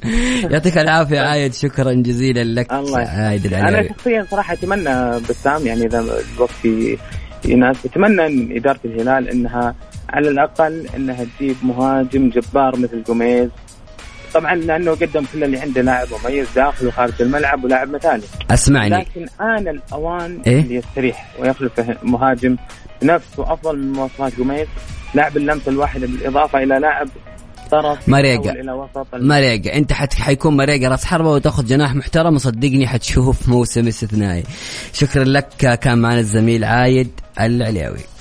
يعطيك 0.50 0.78
العافية 0.78 1.20
عايد. 1.20 1.54
شكرا 1.54 1.92
جزيلا 1.92 2.60
لك. 2.60 2.72
الله 2.72 2.98
عايد 2.98 3.46
أنا 3.46 3.58
العلاوي 3.58 3.88
شخصيا 3.88 4.26
صراحة 4.30 4.54
أتمنى 4.54 5.20
بسام 5.28 5.66
يعني 5.66 5.86
إذا 5.86 6.04
الوقت 6.36 6.64
يناسب 7.44 7.86
أتمنى 7.86 8.28
من 8.28 8.56
إدارة 8.56 8.80
الهلال 8.84 9.28
إنها 9.28 9.74
على 10.08 10.28
الأقل 10.28 10.86
إنها 10.96 11.26
تجيب 11.38 11.56
مهاجم 11.62 12.28
جبار 12.28 12.78
مثل 12.78 13.02
جوميز. 13.02 13.50
طبعا 14.34 14.54
لأنه 14.54 14.90
قدم 14.90 15.24
كل 15.32 15.44
اللي 15.44 15.58
عنده 15.58 15.82
لاعب 15.82 16.08
مميز 16.24 16.46
داخل 16.56 16.86
وخارج 16.86 17.12
الملعب 17.20 17.64
ولاعب 17.64 17.88
مثالي 17.88 18.22
اسمعني. 18.50 18.96
لكن 18.96 19.26
آن 19.40 19.68
الأوان 19.68 20.42
إيه؟ 20.46 20.60
اللي 20.60 20.74
يستريح 20.74 21.30
ويخلف 21.38 21.72
مهاجم 22.02 22.56
بنفس 23.02 23.38
وأفضل 23.38 23.78
من 23.78 23.92
مواصفات 23.92 24.36
جوميز 24.36 24.66
لاعب 25.14 25.36
اللمسة 25.36 25.70
الواحدة 25.70 26.06
بالإضافة 26.06 26.58
إلى 26.58 26.78
لاعب 26.78 27.08
طرف 27.70 28.08
مريقة. 28.08 28.54
مريقة 29.14 29.76
أنت 29.76 29.92
حت 29.92 30.14
حيكون 30.14 30.56
مريقة 30.56 30.88
راس 30.88 31.04
حربة 31.04 31.30
وتأخذ 31.30 31.66
جناح 31.66 31.94
محترم 31.94 32.34
وصدقني 32.34 32.86
حتشوف 32.86 33.48
موسم 33.48 33.86
استثنائي. 33.86 34.44
شكرا 34.92 35.24
لك 35.24 35.48
كان 35.82 35.98
معنا 35.98 36.18
الزميل 36.18 36.64
عايد 36.64 37.10
العلياوي 37.40 38.13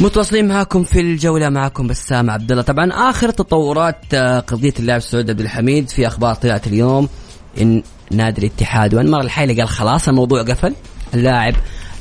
متواصلين 0.00 0.48
معاكم 0.48 0.84
في 0.84 1.00
الجولة 1.00 1.48
معكم 1.48 1.86
بسام 1.86 2.30
عبد 2.30 2.50
الله 2.50 2.62
طبعا 2.62 2.90
آخر 3.10 3.30
تطورات 3.30 4.14
آه، 4.14 4.40
قضية 4.40 4.72
اللاعب 4.78 5.00
سعود 5.00 5.30
عبد 5.30 5.40
الحميد 5.40 5.88
في 5.88 6.06
أخبار 6.06 6.34
طلعت 6.34 6.66
اليوم 6.66 7.08
إن 7.60 7.82
نادي 8.10 8.40
الاتحاد 8.40 8.94
وأنمار 8.94 9.20
الحيلي 9.20 9.54
قال 9.54 9.68
خلاص 9.68 10.08
الموضوع 10.08 10.42
قفل 10.42 10.74
اللاعب 11.14 11.54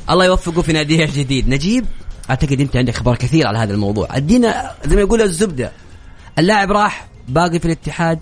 الله 0.10 0.26
يوفقه 0.26 0.62
في 0.62 0.74
ناديه 0.74 1.06
الجديد. 1.06 1.50
نجيب 1.50 1.86
أعتقد 2.30 2.62
أنت 2.62 2.76
عندك 2.76 2.96
أخبار 2.96 3.16
كثير 3.16 3.48
على 3.48 3.58
هذا 3.58 3.74
الموضوع. 3.74 4.08
أدينا 4.12 4.72
زي 4.86 4.96
ما 4.96 5.02
يقول 5.02 5.22
الزبدة. 5.22 5.72
اللاعب 6.40 6.72
راح 6.72 7.08
باقي 7.28 7.60
في 7.60 7.66
الاتحاد. 7.66 8.20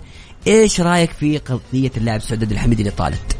إيش 0.47 0.81
رأيك 0.81 1.11
في 1.11 1.37
قضية 1.37 1.91
اللاعب 1.97 2.21
سعود 2.21 2.43
عبد 2.43 2.51
الحميد 2.51 2.79
اللي 2.79 2.91
طالت؟ 2.91 3.37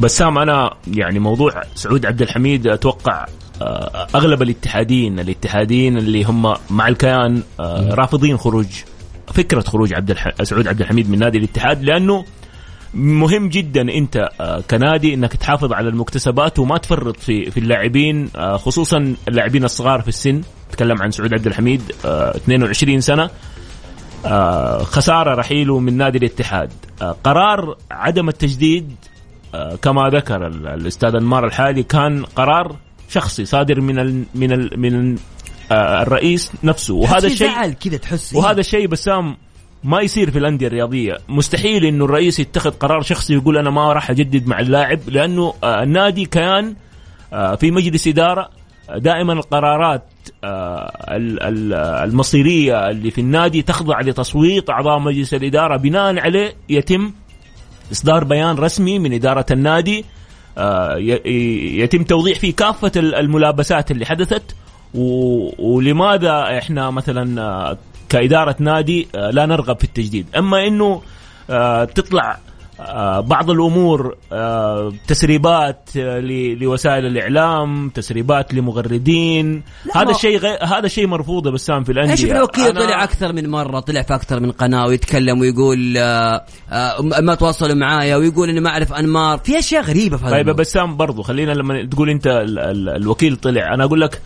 بسام 0.00 0.38
أنا 0.38 0.70
يعني 0.86 1.18
موضوع 1.18 1.62
سعود 1.74 2.06
عبد 2.06 2.22
الحميد 2.22 2.66
أتوقع 2.66 3.26
أغلب 4.14 4.42
الاتحادين 4.42 5.20
الاتحادين 5.20 5.96
اللي 5.98 6.24
هم 6.24 6.54
مع 6.70 6.88
الكيان 6.88 7.42
آه، 7.60 7.94
رافضين 7.94 8.36
خروج 8.36 8.66
فكرة 9.34 9.60
خروج 9.60 9.94
عبد 9.94 10.10
الح... 10.10 10.42
سعود 10.42 10.68
عبد 10.68 10.80
الحميد 10.80 11.10
من 11.10 11.18
نادي 11.18 11.38
الاتحاد 11.38 11.84
لأنه 11.84 12.24
مهم 12.94 13.48
جدا 13.48 13.80
أنت 13.80 14.28
آه، 14.40 14.60
كنادي 14.70 15.14
إنك 15.14 15.36
تحافظ 15.36 15.72
على 15.72 15.88
المكتسبات 15.88 16.58
وما 16.58 16.78
تفرط 16.78 17.16
في 17.16 17.50
في 17.50 17.60
اللاعبين 17.60 18.30
آه، 18.36 18.56
خصوصا 18.56 19.14
اللاعبين 19.28 19.64
الصغار 19.64 20.00
في 20.02 20.08
السن. 20.08 20.40
تكلم 20.72 21.02
عن 21.02 21.10
سعود 21.10 21.34
عبد 21.34 21.46
الحميد 21.46 21.82
آه، 22.04 22.36
22 22.36 23.00
سنة. 23.00 23.30
آه، 24.26 24.82
خسارة 24.82 25.34
رحيله 25.34 25.78
من 25.78 25.96
نادي 25.96 26.18
الاتحاد. 26.18 26.70
آه، 27.02 27.16
قرار 27.24 27.76
عدم 27.90 28.28
التجديد 28.28 28.92
آه، 29.54 29.76
كما 29.82 30.08
ذكر 30.08 30.46
ال- 30.46 30.66
الأستاذ 30.66 31.14
أنمار 31.14 31.46
الحالي 31.46 31.82
كان 31.82 32.24
قرار 32.24 32.76
شخصي 33.12 33.44
صادر 33.44 33.80
من 33.80 33.98
ال 33.98 34.24
من 34.34 34.52
ال 34.52 34.80
من 34.80 35.16
آه، 35.72 36.02
الرئيس 36.02 36.52
نفسه. 36.64 36.94
وهذا 36.94 37.26
الشيء 37.26 37.72
كذا 37.72 37.96
تحس 37.96 38.34
وهذا 38.34 38.60
الشيء 38.60 38.86
بسام 38.86 39.36
ما 39.84 40.00
يصير 40.00 40.30
في 40.30 40.38
الأندية 40.38 40.66
الرياضية. 40.66 41.18
مستحيل 41.28 41.84
إنه 41.84 42.04
الرئيس 42.04 42.40
يتخذ 42.40 42.70
قرار 42.70 43.02
شخصي 43.02 43.34
يقول 43.34 43.58
أنا 43.58 43.70
ما 43.70 43.92
راح 43.92 44.10
أجدد 44.10 44.46
مع 44.46 44.60
اللاعب 44.60 45.00
لأنه 45.08 45.54
آه، 45.64 45.82
النادي 45.82 46.24
كان 46.24 46.74
آه، 47.32 47.54
في 47.54 47.70
مجلس 47.70 48.08
إدارة 48.08 48.50
دائما 48.96 49.32
القرارات 49.32 50.02
ال- 50.44 51.42
ال- 51.42 51.72
المصيرية 52.10 52.90
اللي 52.90 53.10
في 53.10 53.20
النادي 53.20 53.62
تخضع 53.62 54.00
لتصويت 54.00 54.70
أعضاء 54.70 54.98
مجلس 54.98 55.34
الإدارة 55.34 55.76
بناء 55.76 56.18
عليه 56.18 56.54
يتم 56.68 57.12
إصدار 57.92 58.24
بيان 58.24 58.56
رسمي 58.56 58.98
من 58.98 59.12
إدارة 59.12 59.46
النادي. 59.50 60.04
يتم 61.82 62.02
توضيح 62.04 62.38
فيه 62.38 62.54
كافة 62.56 62.92
ال- 62.96 63.14
الملابسات 63.14 63.90
اللي 63.90 64.06
حدثت. 64.06 64.54
ولماذا 65.58 66.58
إحنا 66.58 66.90
مثلا 66.90 67.42
آه، 67.42 67.78
كإدارة 68.08 68.56
نادي 68.58 69.08
آه، 69.14 69.30
لا 69.30 69.46
نرغب 69.46 69.78
في 69.78 69.84
التجديد. 69.84 70.26
أما 70.38 70.66
إنه 70.66 71.02
آه، 71.50 71.84
تطلع 71.84 72.30
آه، 72.32 72.38
بعض 73.20 73.50
الأمور 73.50 74.16
آه، 74.32 74.92
تسريبات 75.06 75.88
آه، 75.96 76.20
لوسائل 76.60 77.06
الإعلام 77.06 77.88
تسريبات 77.88 78.54
لمغردين. 78.54 79.62
هذا 79.94 80.10
الشيء 80.10 80.38
غي... 80.38 80.58
هذا 80.62 80.88
شيء 80.88 81.06
مرفوض 81.06 81.48
بسام 81.48 81.84
في 81.84 81.92
الأندية. 81.92 82.12
إيش 82.12 82.24
الوكيل 82.24 82.64
أنا- 82.74 82.78
طلع 82.78 83.04
أكثر 83.04 83.32
من 83.32 83.48
مرة؟ 83.50 83.80
طلع 83.80 84.02
في 84.02 84.14
أكثر 84.14 84.40
من 84.40 84.50
قناة 84.50 84.86
ويتكلم 84.86 85.40
ويقول 85.40 85.94
آه 85.98 86.44
آه 86.70 87.00
ما 87.00 87.34
تواصلوا 87.34 87.74
معايا 87.74 88.16
ويقول 88.16 88.48
إني 88.48 88.60
ما 88.60 88.70
أعرف 88.70 88.92
انمار 88.92 89.38
في 89.38 89.58
أشياء 89.58 89.82
غريبة 89.82 90.16
في 90.16 90.24
هذا 90.24 90.36
طيب. 90.36 90.56
بسام 90.56 90.96
برضو 90.96 91.22
خلينا 91.22 91.52
لما 91.52 91.84
تقول 91.84 92.10
أنت 92.10 92.26
ال 92.26 92.58
ال 92.58 92.88
الوكيل 92.88 93.36
طلع. 93.36 93.74
أنا 93.74 93.84
أقول 93.84 94.00
لك 94.00 94.20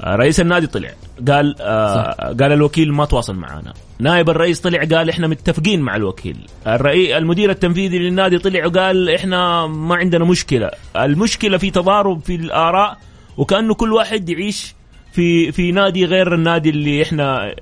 آه، 0.00 0.16
رئيس 0.16 0.40
النادي 0.40 0.66
طلع. 0.66 0.90
قال 1.28 1.56
آه 1.60 2.12
قال 2.40 2.52
الوكيل 2.52 2.92
ما 2.92 3.04
تواصل 3.04 3.34
معنا 3.34 3.72
نائب 4.00 4.30
الرئيس 4.30 4.60
طلع 4.60 4.78
قال 4.78 5.10
إحنا 5.10 5.26
متفقين 5.26 5.80
مع 5.80 5.96
الوكيل. 5.96 6.36
الرئيس 6.66 7.10
المدير 7.10 7.50
التنفيذي 7.50 7.98
للنادي 7.98 8.38
طلع 8.38 8.66
وقال 8.66 9.10
إحنا 9.10 9.66
ما 9.66 9.94
عندنا 9.94 10.24
مشكلة. 10.24 10.70
المشكلة 10.96 11.58
في 11.58 11.70
تضارب 11.70 12.20
في 12.20 12.34
الآراء 12.34 12.98
وكأنه 13.36 13.74
كل 13.74 13.92
واحد 13.92 14.28
يعيش 14.28 14.74
في 15.12 15.52
في 15.52 15.72
نادي 15.72 16.04
غير 16.04 16.34
النادي 16.34 16.70
اللي 16.70 17.02
إحنا 17.02 17.54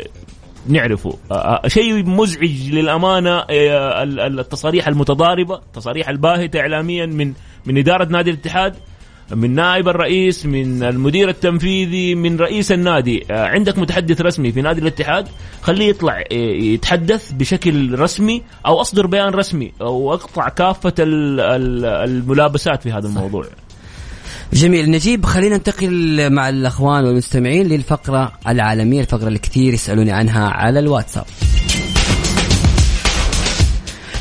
نعرفه. 0.68 1.18
شيء 1.66 2.06
مزعج 2.06 2.70
للأمانة 2.70 3.44
التصاريح 4.40 4.88
المتضاربة 4.88 5.54
التصاريح 5.54 6.08
الباهتة 6.08 6.60
اعلاميا 6.60 7.06
من 7.06 7.32
من 7.66 7.78
إدارة 7.78 8.04
نادي 8.04 8.30
الاتحاد. 8.30 8.74
من 9.34 9.54
نائب 9.54 9.88
الرئيس 9.88 10.46
من 10.46 10.82
المدير 10.82 11.28
التنفيذي 11.28 12.14
من 12.14 12.36
رئيس 12.36 12.72
النادي. 12.72 13.24
عندك 13.30 13.78
متحدث 13.78 14.20
رسمي 14.20 14.52
في 14.52 14.62
نادي 14.62 14.80
الاتحاد. 14.80 15.28
خليه 15.62 15.88
يطلع 15.88 16.24
يتحدث 16.32 17.32
بشكل 17.32 17.98
رسمي 17.98 18.42
أو 18.66 18.80
أصدر 18.80 19.06
بيان 19.06 19.28
رسمي 19.28 19.72
أو 19.80 20.14
أقطع 20.14 20.48
كافة 20.48 20.94
الملابسات 20.98 22.82
في 22.82 22.92
هذا 22.92 23.08
الموضوع. 23.08 23.44
جميل. 24.52 24.90
نجيب 24.90 25.26
خلينا 25.26 25.56
ننتقل 25.56 26.30
مع 26.32 26.48
الأخوان 26.48 27.04
والمستمعين 27.04 27.66
للفقرة 27.66 28.32
العالمية 28.48 29.00
الفقرة 29.00 29.28
اللي 29.28 29.38
كثير 29.38 29.74
يسألوني 29.74 30.12
عنها 30.12 30.48
على 30.48 30.78
الواتساب. 30.78 31.24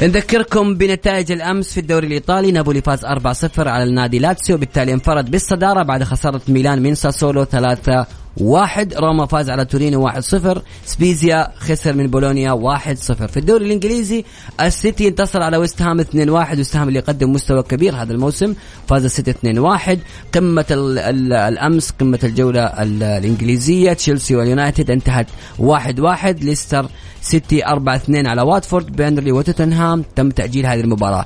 نذكركم 0.01 0.75
بنتائج 0.75 1.31
الأمس 1.31 1.73
في 1.73 1.79
الدوري 1.79 2.07
الإيطالي. 2.07 2.51
نابولي 2.51 2.81
فاز 2.81 3.05
4-0 3.05 3.67
على 3.67 3.83
النادي 3.83 4.19
لاتسيو 4.19 4.57
بالتالي 4.57 4.93
انفرد 4.93 5.31
بالصدارة 5.31 5.83
بعد 5.83 6.03
خسارة 6.03 6.41
ميلان 6.47 6.81
من 6.81 6.95
ساسولو 6.95 7.43
3 7.43 8.05
واحد 8.41 8.93
روما 8.93 9.26
فاز 9.26 9.50
على 9.50 9.65
تورينو 9.65 10.04
واحد 10.04 10.21
صفر. 10.21 10.62
سبيزيا 10.86 11.52
خسر 11.58 11.93
من 11.93 12.08
بولونيا 12.08 12.52
واحد 12.52 12.97
صفر. 12.97 13.28
في 13.28 13.38
الدوري 13.38 13.65
الإنجليزي 13.65 14.23
السيتي 14.62 15.08
انتصر 15.08 15.41
على 15.41 15.58
ويست 15.58 15.82
هام 15.82 16.00
2 16.00 16.30
واحد. 16.30 16.58
ويست 16.58 16.76
هام 16.76 16.88
اللي 16.88 17.00
يقدم 17.00 17.32
مستوى 17.32 17.63
كبير 17.63 17.95
هذا 17.95 18.13
الموسم. 18.13 18.54
فاز 18.88 19.06
السيتي 19.06 19.32
2 19.32 19.60
واحد. 19.60 20.00
قمة 20.34 20.65
ال 20.71 21.00
ال 21.00 21.34
الأمس 21.34 21.91
قمة 21.91 22.19
الجولة 22.23 22.63
الإنجليزية. 22.63 23.93
تشيلسي 23.93 24.36
واليونايتد 24.36 24.91
انتهت 24.91 25.28
واحد 25.60 26.00
واحد. 26.00 26.43
ليستر 26.43 26.86
سيتي 27.21 27.65
4 27.65 27.95
2 27.95 28.28
على 28.28 28.41
واتفورد. 28.41 28.95
بيرنلي 28.95 29.32
وتوتنهام 29.32 30.06
تم 30.15 30.30
تأجيل 30.30 30.65
هذه 30.65 30.80
المباراة. 30.80 31.26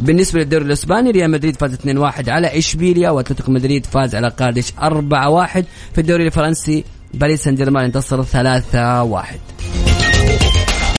بالنسبة 0.00 0.40
للدوري 0.40 0.64
الإسباني 0.64 1.10
ريال 1.10 1.30
مدريد 1.30 1.56
فاز 1.56 1.72
2 1.72 1.98
1 1.98 2.28
على 2.28 2.58
إشبيليا. 2.58 3.10
وأتلتيكو 3.10 3.52
مدريد 3.52 3.86
فاز 3.86 4.14
على 4.14 4.28
قادش 4.28 4.72
4 4.82 5.30
1 5.30 5.64
في 5.92 6.00
الدوري 6.00 6.26
الفرنسي 6.26 6.51
الفرنسي 6.52 6.84
باريس 7.14 7.44
سان 7.44 7.54
جيرمان 7.54 7.84
انتصر 7.84 8.22
3-1 8.22 10.01